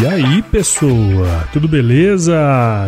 E 0.00 0.06
aí, 0.06 0.42
pessoa, 0.42 1.48
tudo 1.52 1.66
beleza? 1.66 2.32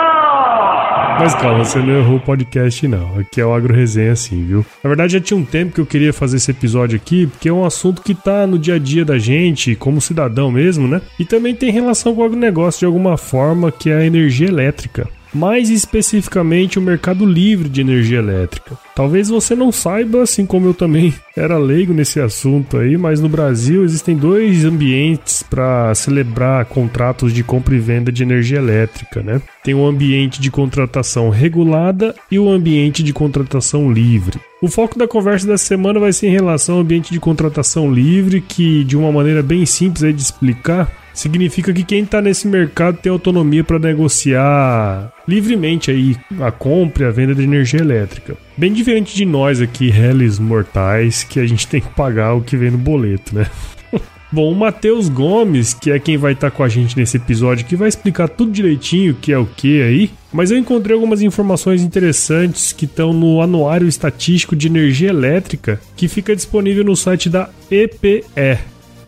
Mas 1.20 1.36
calma, 1.36 1.66
você 1.66 1.80
não 1.80 2.00
errou 2.00 2.16
o 2.16 2.22
podcast, 2.22 2.88
não. 2.88 3.20
Aqui 3.20 3.42
é 3.42 3.46
o 3.46 3.54
Agro 3.54 3.74
Resenha, 3.74 4.16
sim, 4.16 4.46
viu? 4.46 4.66
Na 4.82 4.88
verdade, 4.88 5.14
já 5.14 5.20
tinha 5.20 5.38
um 5.38 5.44
tempo 5.44 5.74
que 5.74 5.82
eu 5.82 5.86
queria 5.86 6.14
fazer 6.14 6.38
esse 6.38 6.52
episódio 6.52 6.96
aqui, 6.96 7.28
porque 7.28 7.50
é 7.50 7.54
um 7.54 7.66
assunto 7.66 8.02
que 8.02 8.16
tá 8.16 8.48
no 8.48 8.58
dia 8.58 8.76
a 8.76 8.80
dia 8.80 9.04
da 9.04 9.20
gente, 9.20 9.76
como 9.76 10.00
cidadão 10.00 10.50
mesmo, 10.50 10.88
né? 10.88 11.02
E 11.20 11.26
também 11.26 11.54
tem 11.54 11.72
relação 11.72 12.16
com 12.16 12.22
o 12.22 12.26
agronegócio 12.26 12.80
de 12.80 12.86
alguma 12.86 13.18
forma, 13.18 13.70
que 13.70 13.90
é 13.90 13.98
a 13.98 14.06
energia 14.06 14.48
elétrica 14.48 15.10
mais 15.34 15.70
especificamente 15.70 16.78
o 16.78 16.82
mercado 16.82 17.26
livre 17.26 17.68
de 17.68 17.82
energia 17.82 18.20
elétrica. 18.20 18.78
Talvez 18.96 19.30
você 19.30 19.56
não 19.56 19.72
saiba, 19.72 20.22
assim 20.22 20.46
como 20.46 20.68
eu 20.68 20.74
também 20.74 21.14
era 21.36 21.58
leigo 21.58 21.94
nesse 21.94 22.20
assunto 22.20 22.78
aí, 22.78 22.98
mas 22.98 23.20
no 23.20 23.28
Brasil 23.28 23.84
existem 23.84 24.16
dois 24.16 24.64
ambientes 24.64 25.42
para 25.42 25.94
celebrar 25.96 26.66
contratos 26.66 27.34
de 27.34 27.44
compra 27.44 27.76
e 27.76 27.80
venda 27.80 28.12
de 28.12 28.24
energia 28.24 28.60
elétrica, 28.60 29.22
né? 29.22 29.42
Tem 29.64 29.74
o 29.74 29.86
ambiente 29.86 30.40
de 30.40 30.52
contratação 30.52 31.30
regulada 31.30 32.14
e 32.30 32.38
o 32.38 32.50
ambiente 32.50 33.02
de 33.02 33.14
contratação 33.14 33.92
livre. 33.92 34.40
O 34.62 34.70
foco 34.70 34.98
da 34.98 35.08
conversa 35.08 35.46
dessa 35.46 35.66
semana 35.66 36.00
vai 36.00 36.14
ser 36.14 36.28
em 36.28 36.32
relação 36.32 36.76
ao 36.76 36.82
ambiente 36.82 37.12
de 37.12 37.20
contratação 37.20 37.92
livre, 37.92 38.40
que 38.40 38.84
de 38.84 38.96
uma 38.96 39.12
maneira 39.12 39.44
bem 39.44 39.66
simples 39.66 40.04
aí 40.04 40.14
de 40.14 40.22
explicar, 40.22 40.90
significa 41.14 41.72
que 41.72 41.84
quem 41.84 42.04
está 42.04 42.22
nesse 42.22 42.48
mercado 42.48 42.98
tem 42.98 43.12
autonomia 43.12 43.64
para 43.64 43.80
negociar 43.80 45.14
livremente 45.28 45.92
aí 45.92 46.18
a 46.42 46.52
compra 46.52 47.06
e 47.06 47.08
a 47.08 47.12
venda 47.12 47.36
de 47.36 47.44
energia 47.44 47.80
elétrica. 47.80 48.36
Bem 48.58 48.74
diferente 48.74 49.16
de 49.16 49.26
nós 49.26 49.62
aqui, 49.62 49.90
réis 49.90 50.40
mortais, 50.40 51.24
que 51.24 51.40
a 51.40 51.46
gente 51.46 51.66
tem 51.68 51.82
que 51.82 51.90
pagar 51.90 52.34
o 52.34 52.42
que 52.42 52.58
vem 52.58 52.72
no 52.72 52.78
boleto, 52.78 53.36
né? 53.36 53.48
Bom, 54.34 54.52
o 54.52 54.56
Matheus 54.56 55.10
Gomes, 55.10 55.76
que 55.76 55.92
é 55.92 56.00
quem 56.00 56.18
vai 56.18 56.34
estar 56.34 56.50
tá 56.50 56.58
com 56.58 56.64
a 56.64 56.68
gente 56.68 56.98
nesse 56.98 57.18
episódio, 57.18 57.68
que 57.68 57.76
vai 57.76 57.88
explicar 57.88 58.28
tudo 58.28 58.52
direitinho 58.52 59.12
o 59.12 59.16
que 59.16 59.32
é 59.32 59.38
o 59.38 59.46
que 59.46 59.80
aí. 59.84 60.10
Mas 60.32 60.50
eu 60.50 60.58
encontrei 60.58 60.96
algumas 60.96 61.22
informações 61.22 61.84
interessantes 61.84 62.74
que 62.74 62.86
estão 62.86 63.14
no 63.14 63.42
Anuário 63.42 63.88
Estatístico 63.88 64.56
de 64.56 64.66
Energia 64.66 65.10
Elétrica, 65.10 65.80
que 65.96 66.08
fica 66.08 66.36
disponível 66.36 66.84
no 66.84 66.96
site 66.96 67.30
da 67.30 67.48
EPE, 67.70 68.24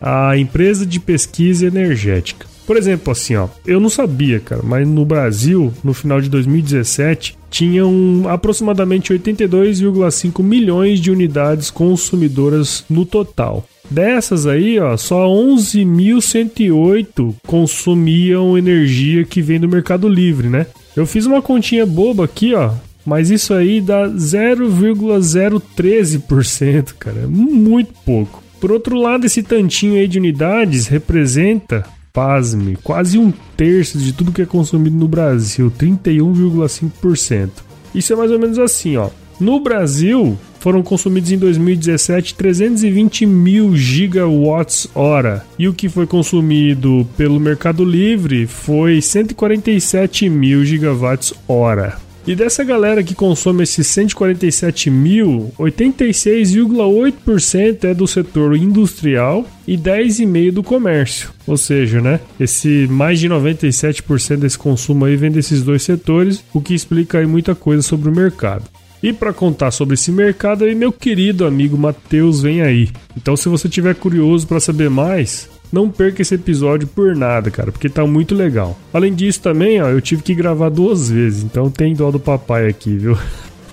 a 0.00 0.36
empresa 0.36 0.86
de 0.86 1.00
pesquisa 1.00 1.66
energética. 1.66 2.46
Por 2.66 2.76
exemplo, 2.76 3.12
assim, 3.12 3.36
ó, 3.36 3.46
eu 3.64 3.78
não 3.78 3.88
sabia, 3.88 4.40
cara, 4.40 4.60
mas 4.64 4.88
no 4.88 5.04
Brasil, 5.04 5.72
no 5.84 5.94
final 5.94 6.20
de 6.20 6.28
2017, 6.28 7.38
tinham 7.48 8.24
aproximadamente 8.28 9.14
82,5 9.14 10.42
milhões 10.42 11.00
de 11.00 11.12
unidades 11.12 11.70
consumidoras 11.70 12.84
no 12.90 13.06
total. 13.06 13.64
Dessas 13.88 14.46
aí, 14.46 14.80
ó, 14.80 14.96
só 14.96 15.28
11.108 15.28 17.36
consumiam 17.46 18.58
energia 18.58 19.24
que 19.24 19.40
vem 19.40 19.60
do 19.60 19.68
Mercado 19.68 20.08
Livre, 20.08 20.48
né? 20.48 20.66
Eu 20.96 21.06
fiz 21.06 21.24
uma 21.24 21.40
continha 21.40 21.86
boba 21.86 22.24
aqui, 22.24 22.52
ó, 22.52 22.72
mas 23.04 23.30
isso 23.30 23.54
aí 23.54 23.80
dá 23.80 24.08
0,013%, 24.08 26.94
cara, 26.98 27.20
é 27.20 27.26
muito 27.26 27.94
pouco. 28.04 28.42
Por 28.66 28.72
outro 28.72 28.96
lado, 28.96 29.24
esse 29.24 29.44
tantinho 29.44 29.94
aí 29.94 30.08
de 30.08 30.18
unidades 30.18 30.88
representa, 30.88 31.84
pasme, 32.12 32.76
quase 32.82 33.16
um 33.16 33.32
terço 33.56 33.96
de 33.96 34.12
tudo 34.12 34.32
que 34.32 34.42
é 34.42 34.44
consumido 34.44 34.96
no 34.96 35.06
Brasil, 35.06 35.70
31,5%. 35.78 37.48
Isso 37.94 38.12
é 38.12 38.16
mais 38.16 38.32
ou 38.32 38.40
menos 38.40 38.58
assim, 38.58 38.96
ó. 38.96 39.08
No 39.38 39.60
Brasil, 39.60 40.36
foram 40.58 40.82
consumidos 40.82 41.30
em 41.30 41.38
2017 41.38 42.34
320 42.34 43.24
mil 43.24 43.76
gigawatts 43.76 44.88
hora 44.96 45.46
e 45.56 45.68
o 45.68 45.72
que 45.72 45.88
foi 45.88 46.08
consumido 46.08 47.06
pelo 47.16 47.38
Mercado 47.38 47.84
Livre 47.84 48.48
foi 48.48 49.00
147 49.00 50.28
mil 50.28 50.64
gigawatts 50.64 51.32
hora. 51.46 52.04
E 52.26 52.34
dessa 52.34 52.64
galera 52.64 53.04
que 53.04 53.14
consome 53.14 53.62
esses 53.62 53.86
147 53.86 54.90
mil, 54.90 55.52
86,8% 55.56 57.84
é 57.84 57.94
do 57.94 58.08
setor 58.08 58.56
industrial 58.56 59.46
e 59.64 59.78
10,5% 59.78 60.50
do 60.50 60.60
comércio. 60.62 61.30
Ou 61.46 61.56
seja, 61.56 62.00
né, 62.00 62.18
esse 62.40 62.88
mais 62.90 63.20
de 63.20 63.28
97% 63.28 64.38
desse 64.38 64.58
consumo 64.58 65.04
aí 65.04 65.14
vem 65.14 65.30
desses 65.30 65.62
dois 65.62 65.84
setores, 65.84 66.42
o 66.52 66.60
que 66.60 66.74
explica 66.74 67.18
aí 67.18 67.26
muita 67.26 67.54
coisa 67.54 67.80
sobre 67.80 68.10
o 68.10 68.14
mercado. 68.14 68.64
E 69.00 69.12
para 69.12 69.32
contar 69.32 69.70
sobre 69.70 69.94
esse 69.94 70.10
mercado 70.10 70.64
aí, 70.64 70.74
meu 70.74 70.90
querido 70.90 71.46
amigo 71.46 71.78
Matheus 71.78 72.40
vem 72.40 72.62
aí. 72.62 72.88
Então, 73.16 73.36
se 73.36 73.48
você 73.48 73.68
tiver 73.68 73.94
curioso 73.94 74.48
para 74.48 74.58
saber 74.58 74.90
mais, 74.90 75.48
não 75.72 75.90
perca 75.90 76.22
esse 76.22 76.34
episódio 76.34 76.86
por 76.86 77.14
nada, 77.16 77.50
cara, 77.50 77.72
porque 77.72 77.88
tá 77.88 78.06
muito 78.06 78.34
legal. 78.34 78.78
Além 78.92 79.14
disso 79.14 79.40
também, 79.40 79.80
ó, 79.80 79.88
eu 79.88 80.00
tive 80.00 80.22
que 80.22 80.34
gravar 80.34 80.68
duas 80.68 81.10
vezes, 81.10 81.42
então 81.42 81.70
tem 81.70 81.94
dó 81.94 82.10
do 82.10 82.20
papai 82.20 82.68
aqui, 82.68 82.96
viu? 82.96 83.18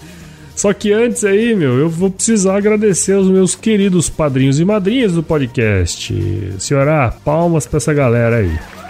Só 0.54 0.72
que 0.72 0.92
antes 0.92 1.24
aí, 1.24 1.54
meu, 1.54 1.78
eu 1.78 1.88
vou 1.88 2.10
precisar 2.10 2.56
agradecer 2.56 3.14
aos 3.14 3.26
meus 3.26 3.54
queridos 3.54 4.08
padrinhos 4.08 4.60
e 4.60 4.64
madrinhas 4.64 5.12
do 5.12 5.22
podcast. 5.22 6.14
Senhora, 6.58 7.12
palmas 7.24 7.66
pra 7.66 7.78
essa 7.78 7.92
galera 7.92 8.36
aí. 8.36 8.81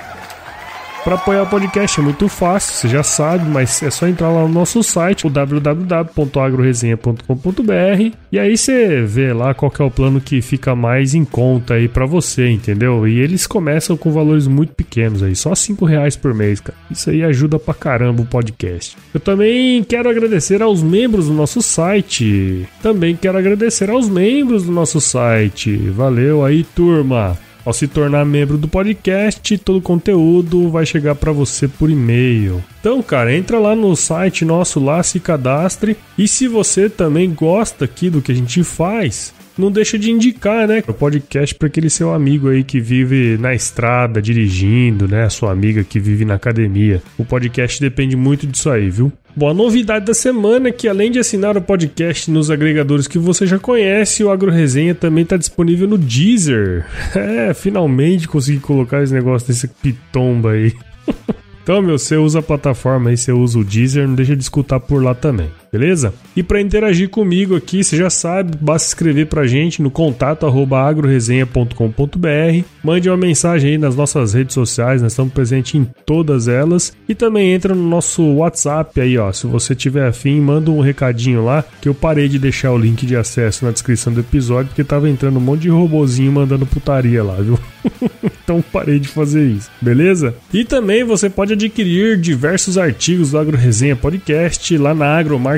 Para 1.04 1.16
apoiar 1.16 1.42
o 1.42 1.46
podcast 1.48 1.98
é 1.98 2.02
muito 2.02 2.28
fácil, 2.28 2.74
você 2.74 2.86
já 2.86 3.02
sabe, 3.02 3.50
mas 3.50 3.82
é 3.82 3.90
só 3.90 4.06
entrar 4.06 4.30
lá 4.30 4.42
no 4.42 4.48
nosso 4.48 4.84
site, 4.84 5.26
o 5.26 5.30
www.agroresenha.com.br, 5.30 8.16
e 8.30 8.38
aí 8.38 8.56
você 8.56 9.02
vê 9.02 9.32
lá 9.32 9.52
qual 9.52 9.72
é 9.80 9.82
o 9.82 9.90
plano 9.90 10.20
que 10.20 10.40
fica 10.40 10.76
mais 10.76 11.12
em 11.12 11.24
conta 11.24 11.74
aí 11.74 11.88
para 11.88 12.06
você, 12.06 12.48
entendeu? 12.48 13.08
E 13.08 13.18
eles 13.18 13.48
começam 13.48 13.96
com 13.96 14.12
valores 14.12 14.46
muito 14.46 14.74
pequenos 14.74 15.24
aí, 15.24 15.34
só 15.34 15.56
5 15.56 15.84
reais 15.84 16.14
por 16.14 16.32
mês, 16.32 16.60
cara. 16.60 16.78
Isso 16.88 17.10
aí 17.10 17.24
ajuda 17.24 17.58
pra 17.58 17.74
caramba 17.74 18.22
o 18.22 18.26
podcast. 18.26 18.96
Eu 19.12 19.18
também 19.18 19.82
quero 19.82 20.08
agradecer 20.08 20.62
aos 20.62 20.84
membros 20.84 21.26
do 21.26 21.34
nosso 21.34 21.60
site. 21.60 22.64
Também 22.80 23.16
quero 23.16 23.36
agradecer 23.36 23.90
aos 23.90 24.08
membros 24.08 24.66
do 24.66 24.70
nosso 24.70 25.00
site. 25.00 25.76
Valeu 25.76 26.44
aí, 26.44 26.62
turma. 26.62 27.36
Ao 27.64 27.72
se 27.72 27.86
tornar 27.86 28.24
membro 28.24 28.58
do 28.58 28.66
podcast, 28.66 29.56
todo 29.58 29.78
o 29.78 29.82
conteúdo 29.82 30.68
vai 30.68 30.84
chegar 30.84 31.14
para 31.14 31.30
você 31.30 31.68
por 31.68 31.90
e-mail. 31.90 32.62
Então, 32.80 33.00
cara, 33.02 33.34
entra 33.34 33.58
lá 33.58 33.76
no 33.76 33.94
site 33.94 34.44
nosso 34.44 34.80
lá, 34.80 35.02
se 35.02 35.20
cadastre. 35.20 35.96
E 36.18 36.26
se 36.26 36.48
você 36.48 36.90
também 36.90 37.32
gosta 37.32 37.84
aqui 37.84 38.10
do 38.10 38.20
que 38.20 38.32
a 38.32 38.34
gente 38.34 38.64
faz, 38.64 39.32
não 39.56 39.70
deixa 39.70 39.98
de 39.98 40.10
indicar, 40.10 40.66
né, 40.66 40.82
o 40.86 40.92
podcast 40.92 41.54
para 41.54 41.68
aquele 41.68 41.90
seu 41.90 42.12
amigo 42.12 42.48
aí 42.48 42.64
que 42.64 42.80
vive 42.80 43.36
na 43.38 43.54
estrada, 43.54 44.20
dirigindo, 44.20 45.06
né, 45.08 45.24
a 45.24 45.30
sua 45.30 45.52
amiga 45.52 45.84
que 45.84 46.00
vive 46.00 46.24
na 46.24 46.34
academia. 46.34 47.02
O 47.18 47.24
podcast 47.24 47.80
depende 47.80 48.16
muito 48.16 48.46
disso 48.46 48.70
aí, 48.70 48.90
viu? 48.90 49.12
Bom, 49.34 49.48
a 49.48 49.54
novidade 49.54 50.04
da 50.04 50.12
semana 50.12 50.68
é 50.68 50.72
que 50.72 50.86
além 50.86 51.10
de 51.10 51.18
assinar 51.18 51.56
o 51.56 51.62
podcast 51.62 52.30
nos 52.30 52.50
agregadores 52.50 53.08
que 53.08 53.18
você 53.18 53.46
já 53.46 53.58
conhece, 53.58 54.22
o 54.22 54.30
Agro 54.30 54.50
Resenha 54.50 54.94
também 54.94 55.22
está 55.22 55.38
disponível 55.38 55.88
no 55.88 55.98
Deezer. 55.98 56.84
É, 57.14 57.54
finalmente 57.54 58.26
consegui 58.26 58.58
colocar 58.58 59.02
esse 59.02 59.12
negócio 59.12 59.48
desse 59.48 59.68
pitomba 59.68 60.52
aí. 60.52 60.72
Então, 61.62 61.80
meu, 61.80 61.96
você 61.96 62.16
usa 62.16 62.40
a 62.40 62.42
plataforma 62.42 63.10
aí, 63.10 63.16
você 63.16 63.30
usa 63.30 63.56
o 63.56 63.62
Deezer, 63.62 64.08
não 64.08 64.16
deixa 64.16 64.34
de 64.34 64.42
escutar 64.42 64.80
por 64.80 65.00
lá 65.00 65.14
também, 65.14 65.48
beleza? 65.72 66.12
E 66.36 66.42
para 66.42 66.60
interagir 66.60 67.08
comigo 67.08 67.56
aqui, 67.56 67.82
você 67.82 67.96
já 67.96 68.10
sabe, 68.10 68.58
basta 68.60 68.88
escrever 68.88 69.26
pra 69.26 69.46
gente 69.46 69.80
no 69.80 69.90
contato 69.90 70.46
agroresenha.com.br, 70.46 72.64
mande 72.84 73.08
uma 73.08 73.16
mensagem 73.16 73.70
aí 73.70 73.78
nas 73.78 73.96
nossas 73.96 74.34
redes 74.34 74.52
sociais, 74.52 75.00
nós 75.00 75.12
estamos 75.12 75.32
presentes 75.32 75.74
em 75.74 75.88
todas 76.04 76.46
elas, 76.46 76.92
e 77.08 77.14
também 77.14 77.52
entra 77.52 77.74
no 77.74 77.88
nosso 77.88 78.22
WhatsApp 78.34 79.00
aí, 79.00 79.16
ó, 79.16 79.32
se 79.32 79.46
você 79.46 79.74
tiver 79.74 80.06
afim, 80.06 80.38
manda 80.40 80.70
um 80.70 80.80
recadinho 80.80 81.42
lá, 81.42 81.64
que 81.80 81.88
eu 81.88 81.94
parei 81.94 82.28
de 82.28 82.38
deixar 82.38 82.72
o 82.72 82.78
link 82.78 83.06
de 83.06 83.16
acesso 83.16 83.64
na 83.64 83.70
descrição 83.70 84.12
do 84.12 84.20
episódio, 84.20 84.68
porque 84.68 84.84
tava 84.84 85.08
entrando 85.08 85.38
um 85.38 85.40
monte 85.40 85.62
de 85.62 85.70
robozinho 85.70 86.32
mandando 86.32 86.66
putaria 86.66 87.24
lá, 87.24 87.36
viu? 87.36 87.58
então 88.44 88.62
parei 88.72 88.98
de 88.98 89.08
fazer 89.08 89.46
isso, 89.46 89.70
beleza? 89.80 90.34
E 90.52 90.64
também 90.64 91.04
você 91.04 91.30
pode 91.30 91.54
adquirir 91.54 92.20
diversos 92.20 92.76
artigos 92.76 93.30
do 93.30 93.38
Agro 93.38 93.56
Resenha 93.56 93.96
Podcast 93.96 94.76
lá 94.76 94.94
na 94.94 95.06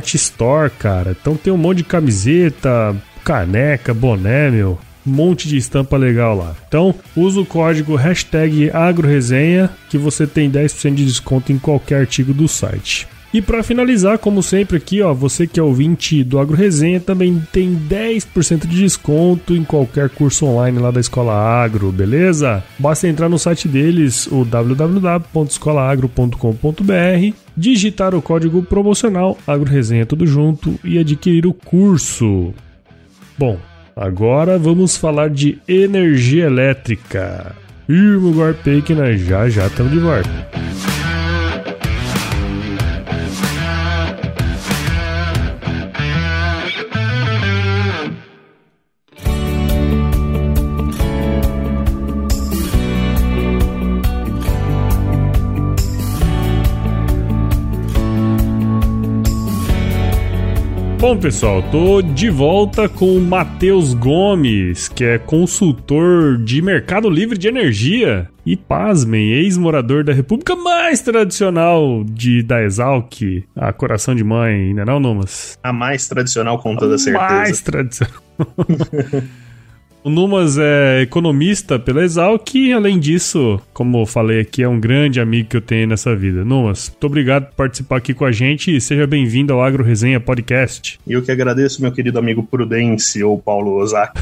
Agromart 0.05 0.15
Store, 0.15 0.71
cara. 0.71 1.17
Então 1.19 1.35
tem 1.37 1.53
um 1.53 1.57
monte 1.57 1.79
de 1.79 1.85
camiseta, 1.85 2.95
caneca, 3.25 3.95
boné, 3.95 4.51
meu. 4.51 4.79
Um 5.07 5.11
monte 5.11 5.49
de 5.49 5.57
estampa 5.57 5.97
legal 5.97 6.37
lá. 6.37 6.55
Então, 6.67 6.95
usa 7.15 7.41
o 7.41 7.45
código 7.45 7.95
hashtag 7.95 8.71
AgroResenha 8.71 9.69
que 9.91 9.99
você 9.99 10.27
tem 10.27 10.51
10% 10.51 10.95
de 10.95 11.05
desconto 11.05 11.53
em 11.53 11.59
qualquer 11.59 12.01
artigo 12.01 12.33
do 12.33 12.49
site. 12.49 13.07
E 13.33 13.43
para 13.43 13.63
finalizar, 13.65 14.19
como 14.19 14.43
sempre 14.45 14.77
aqui, 14.77 15.03
ó, 15.03 15.13
você 15.13 15.45
que 15.47 15.59
é 15.59 15.63
ouvinte 15.63 16.23
do 16.23 16.39
Agro 16.39 16.57
Resenha 16.57 17.01
também 17.01 17.43
tem 17.53 17.75
10% 17.75 18.61
de 18.61 18.79
desconto 18.79 19.57
em 19.57 19.65
qualquer 19.65 20.09
curso 20.09 20.47
online 20.47 20.79
lá 20.79 20.93
da 20.93 21.01
Escola 21.01 21.35
Agro, 21.35 21.91
beleza? 21.91 22.63
Basta 22.79 23.09
entrar 23.09 23.29
no 23.29 23.37
site 23.37 23.67
deles, 23.67 24.29
o 24.29 24.45
www.escolaagro.com.br, 24.45 27.44
digitar 27.57 28.15
o 28.15 28.23
código 28.23 28.63
promocional 28.63 29.39
Agro 29.47 29.71
Resenha 29.71 30.07
tudo 30.07 30.27
junto 30.27 30.79
e 30.85 30.99
adquirir 30.99 31.47
o 31.47 31.55
curso. 31.55 32.53
Bom, 33.39 33.59
agora 33.95 34.59
vamos 34.59 34.97
falar 34.97 35.31
de 35.31 35.59
energia 35.67 36.47
elétrica. 36.47 37.55
Irmo 37.89 38.33
Gorpei 38.33 38.83
nós 38.91 39.21
já 39.21 39.49
já 39.49 39.67
estamos 39.67 39.93
de 39.93 39.99
volta. 39.99 40.74
Bom, 61.05 61.19
pessoal, 61.19 61.63
tô 61.71 62.01
de 62.01 62.31
volta 62.31 62.89
com 62.89 63.15
o 63.15 63.21
Matheus 63.21 63.93
Gomes, 63.93 64.89
que 64.89 65.05
é 65.05 65.19
consultor 65.19 66.39
de 66.39 66.63
Mercado 66.63 67.11
Livre 67.11 67.37
de 67.37 67.47
Energia. 67.47 68.27
E 68.47 68.57
pasmem, 68.57 69.31
ex-morador 69.33 70.03
da 70.03 70.15
República 70.15 70.57
mais 70.57 71.03
tradicional 71.03 72.03
de 72.05 72.43
da 72.43 72.63
Exalc, 72.63 73.21
a 73.55 73.71
Coração 73.71 74.15
de 74.15 74.25
Mãe, 74.25 74.69
ainda 74.69 74.87
não, 74.87 74.99
Numas? 74.99 75.59
A 75.63 75.75
mais 75.75 76.09
tradicional, 76.09 76.59
com 76.59 76.75
toda 76.75 76.95
a 76.95 76.99
certeza. 76.99 77.35
Mais 77.35 77.61
tradicional. 77.61 78.23
O 80.05 80.11
Numas 80.11 80.59
é 80.59 81.01
economista 81.01 81.79
pela 81.79 82.05
Exalc 82.05 82.55
e, 82.55 82.75
além 82.75 83.01
disso, 83.01 83.59
como 83.73 84.03
eu 84.03 84.05
falei 84.05 84.41
aqui, 84.41 84.63
é 84.63 84.69
um 84.69 84.79
grande 84.79 85.19
amigo 85.19 85.49
que 85.49 85.57
eu 85.57 85.63
tenho 85.63 85.89
nessa 85.89 86.15
vida. 86.15 86.45
Numas, 86.45 86.91
muito 86.91 87.07
obrigado 87.07 87.47
por 87.47 87.55
participar 87.55 87.97
aqui 87.97 88.13
com 88.13 88.27
a 88.27 88.31
gente 88.31 88.77
e 88.77 88.79
seja 88.83 89.07
bem-vindo 89.07 89.55
ao 89.55 89.63
Agro 89.63 89.83
Resenha 89.83 90.21
Podcast. 90.21 91.01
E 91.07 91.15
eu 91.15 91.23
que 91.23 91.33
agradeço, 91.33 91.81
meu 91.81 91.91
querido 91.91 92.19
amigo 92.19 92.43
Prudence 92.43 93.25
ou 93.25 93.39
Paulo 93.39 93.79
Ozaki. 93.79 94.21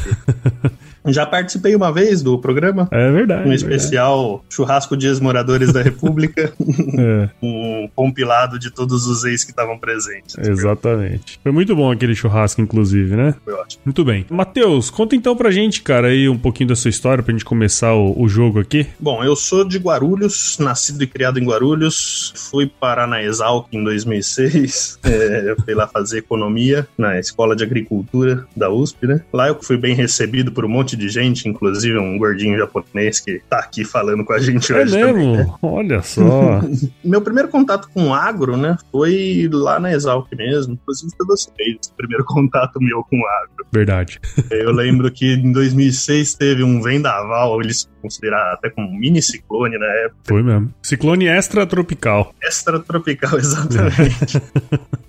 Já 1.06 1.26
participei 1.26 1.74
uma 1.74 1.92
vez 1.92 2.22
do 2.22 2.38
programa. 2.38 2.88
É 2.90 3.10
verdade. 3.10 3.48
Um 3.48 3.52
especial 3.52 4.28
verdade. 4.28 4.44
Churrasco 4.50 4.96
Dias 4.96 5.20
Moradores 5.20 5.72
da 5.72 5.82
República. 5.82 6.52
é. 6.98 7.28
Um 7.42 7.88
compilado 7.94 8.58
de 8.58 8.70
todos 8.70 9.06
os 9.06 9.24
ex 9.24 9.44
que 9.44 9.50
estavam 9.50 9.78
presentes. 9.78 10.36
Exatamente. 10.38 11.40
Foi 11.42 11.52
muito 11.52 11.74
bom 11.74 11.90
aquele 11.90 12.14
churrasco, 12.14 12.60
inclusive, 12.60 13.16
né? 13.16 13.34
Foi 13.44 13.54
ótimo. 13.54 13.82
Muito 13.84 14.04
bem. 14.04 14.26
Matheus, 14.30 14.90
conta 14.90 15.16
então 15.16 15.36
pra 15.36 15.50
gente, 15.50 15.82
cara, 15.82 16.08
aí 16.08 16.28
um 16.28 16.38
pouquinho 16.38 16.68
da 16.68 16.76
sua 16.76 16.88
história 16.88 17.22
pra 17.22 17.32
gente 17.32 17.44
começar 17.44 17.94
o, 17.94 18.20
o 18.20 18.28
jogo 18.28 18.60
aqui. 18.60 18.86
Bom, 18.98 19.24
eu 19.24 19.34
sou 19.34 19.64
de 19.64 19.78
Guarulhos, 19.78 20.56
nascido 20.58 21.02
e 21.02 21.06
criado 21.06 21.38
em 21.38 21.44
Guarulhos. 21.44 22.32
Fui 22.36 22.66
parar 22.66 23.06
na 23.06 23.22
Exalc 23.22 23.68
em 23.72 23.82
2006. 23.82 25.00
É, 25.12 25.50
eu 25.50 25.56
fui 25.62 25.74
lá 25.74 25.86
fazer 25.86 26.18
economia 26.18 26.86
na 26.96 27.18
Escola 27.18 27.54
de 27.56 27.64
Agricultura 27.64 28.46
da 28.56 28.70
USP, 28.70 29.06
né? 29.06 29.20
Lá 29.32 29.48
eu 29.48 29.58
fui 29.60 29.76
bem 29.76 29.94
recebido 29.94 30.52
por 30.52 30.64
um 30.64 30.68
monte 30.68 30.91
monte 30.92 30.96
de 30.96 31.08
gente, 31.08 31.48
inclusive 31.48 31.98
um 31.98 32.18
gordinho 32.18 32.58
japonês 32.58 33.20
que 33.20 33.40
tá 33.48 33.58
aqui 33.58 33.84
falando 33.84 34.24
com 34.24 34.32
a 34.32 34.38
gente 34.38 34.72
é 34.72 34.76
hoje. 34.76 34.96
É 34.96 35.12
mesmo? 35.12 35.12
Também, 35.12 35.36
né? 35.36 35.54
Olha 35.62 36.02
só. 36.02 36.60
Meu 37.04 37.20
primeiro 37.20 37.48
contato 37.48 37.88
com 37.92 38.14
agro, 38.14 38.56
né, 38.56 38.76
foi 38.90 39.48
lá 39.52 39.80
na 39.80 39.92
Exalc 39.92 40.28
mesmo. 40.36 40.74
Inclusive 40.74 41.12
foi 41.16 41.26
você 41.26 41.50
fez 41.56 41.76
o 41.90 41.96
primeiro 41.96 42.24
contato 42.26 42.80
meu 42.80 43.02
com 43.04 43.16
agro. 43.26 43.66
Verdade. 43.72 44.20
Eu 44.50 44.72
lembro 44.72 45.10
que 45.10 45.34
em 45.34 45.52
2006 45.52 46.34
teve 46.34 46.62
um 46.62 46.82
vendaval, 46.82 47.60
eles 47.60 47.88
consideraram 48.02 48.54
até 48.54 48.68
como 48.68 48.88
um 48.88 48.98
mini 48.98 49.22
ciclone 49.22 49.78
na 49.78 49.86
época. 49.86 50.20
Foi 50.24 50.42
mesmo. 50.42 50.74
Ciclone 50.82 51.26
extratropical. 51.26 52.34
Extratropical, 52.42 53.38
exatamente. 53.38 54.42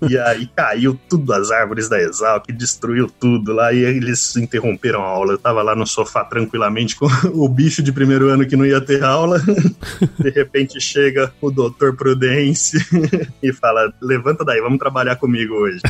e 0.08 0.16
aí 0.16 0.46
caiu 0.54 0.98
tudo 1.08 1.32
as 1.32 1.50
árvores 1.50 1.88
da 1.88 2.00
Exalc, 2.00 2.46
destruiu 2.52 3.10
tudo 3.10 3.52
lá 3.52 3.72
e 3.72 3.78
eles 3.78 4.36
interromperam 4.36 5.02
a 5.02 5.08
aula. 5.08 5.32
Eu 5.32 5.38
tava 5.38 5.62
lá 5.62 5.73
no 5.74 5.86
sofá 5.86 6.24
tranquilamente 6.24 6.96
com 6.96 7.06
o 7.32 7.48
bicho 7.48 7.82
de 7.82 7.92
primeiro 7.92 8.28
ano 8.28 8.46
que 8.46 8.56
não 8.56 8.66
ia 8.66 8.80
ter 8.80 9.02
aula. 9.02 9.40
De 10.18 10.30
repente 10.30 10.80
chega 10.80 11.32
o 11.40 11.50
doutor 11.50 11.96
Prudence 11.96 12.76
e 13.42 13.52
fala: 13.52 13.92
Levanta 14.00 14.44
daí, 14.44 14.60
vamos 14.60 14.78
trabalhar 14.78 15.16
comigo 15.16 15.54
hoje. 15.54 15.80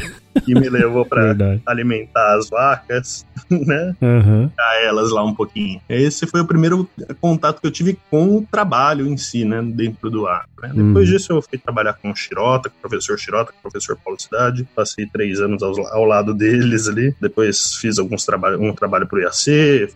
E 0.46 0.54
me 0.54 0.68
levou 0.68 1.06
para 1.06 1.36
alimentar 1.66 2.36
as 2.36 2.48
vacas, 2.50 3.26
né? 3.50 3.94
Uhum. 4.00 4.50
A 4.58 4.82
elas 4.84 5.10
lá 5.10 5.24
um 5.24 5.34
pouquinho. 5.34 5.80
Esse 5.88 6.26
foi 6.26 6.40
o 6.40 6.46
primeiro 6.46 6.88
contato 7.20 7.60
que 7.60 7.66
eu 7.66 7.70
tive 7.70 7.98
com 8.10 8.38
o 8.38 8.46
trabalho 8.50 9.06
em 9.06 9.16
si, 9.16 9.44
né? 9.44 9.62
Dentro 9.62 10.10
do 10.10 10.26
ar. 10.26 10.46
Né? 10.60 10.68
Depois 10.68 11.08
uhum. 11.08 11.16
disso 11.16 11.32
eu 11.32 11.42
fui 11.42 11.58
trabalhar 11.58 11.94
com 11.94 12.10
o 12.10 12.16
Shirota, 12.16 12.68
com 12.68 12.76
o 12.76 12.80
professor 12.80 13.18
Shirota, 13.18 13.52
com 13.52 13.58
o 13.58 13.62
professor 13.70 13.96
Paulo 13.96 14.20
Cidade. 14.20 14.66
Passei 14.74 15.06
três 15.06 15.40
anos 15.40 15.62
ao, 15.62 15.74
ao 15.88 16.04
lado 16.04 16.34
deles 16.34 16.88
ali. 16.88 17.14
Depois 17.20 17.74
fiz 17.74 17.98
alguns 17.98 18.24
trabalhos, 18.24 18.60
um 18.60 18.72
trabalho 18.72 19.06
pro 19.06 19.20
IAC, 19.20 19.50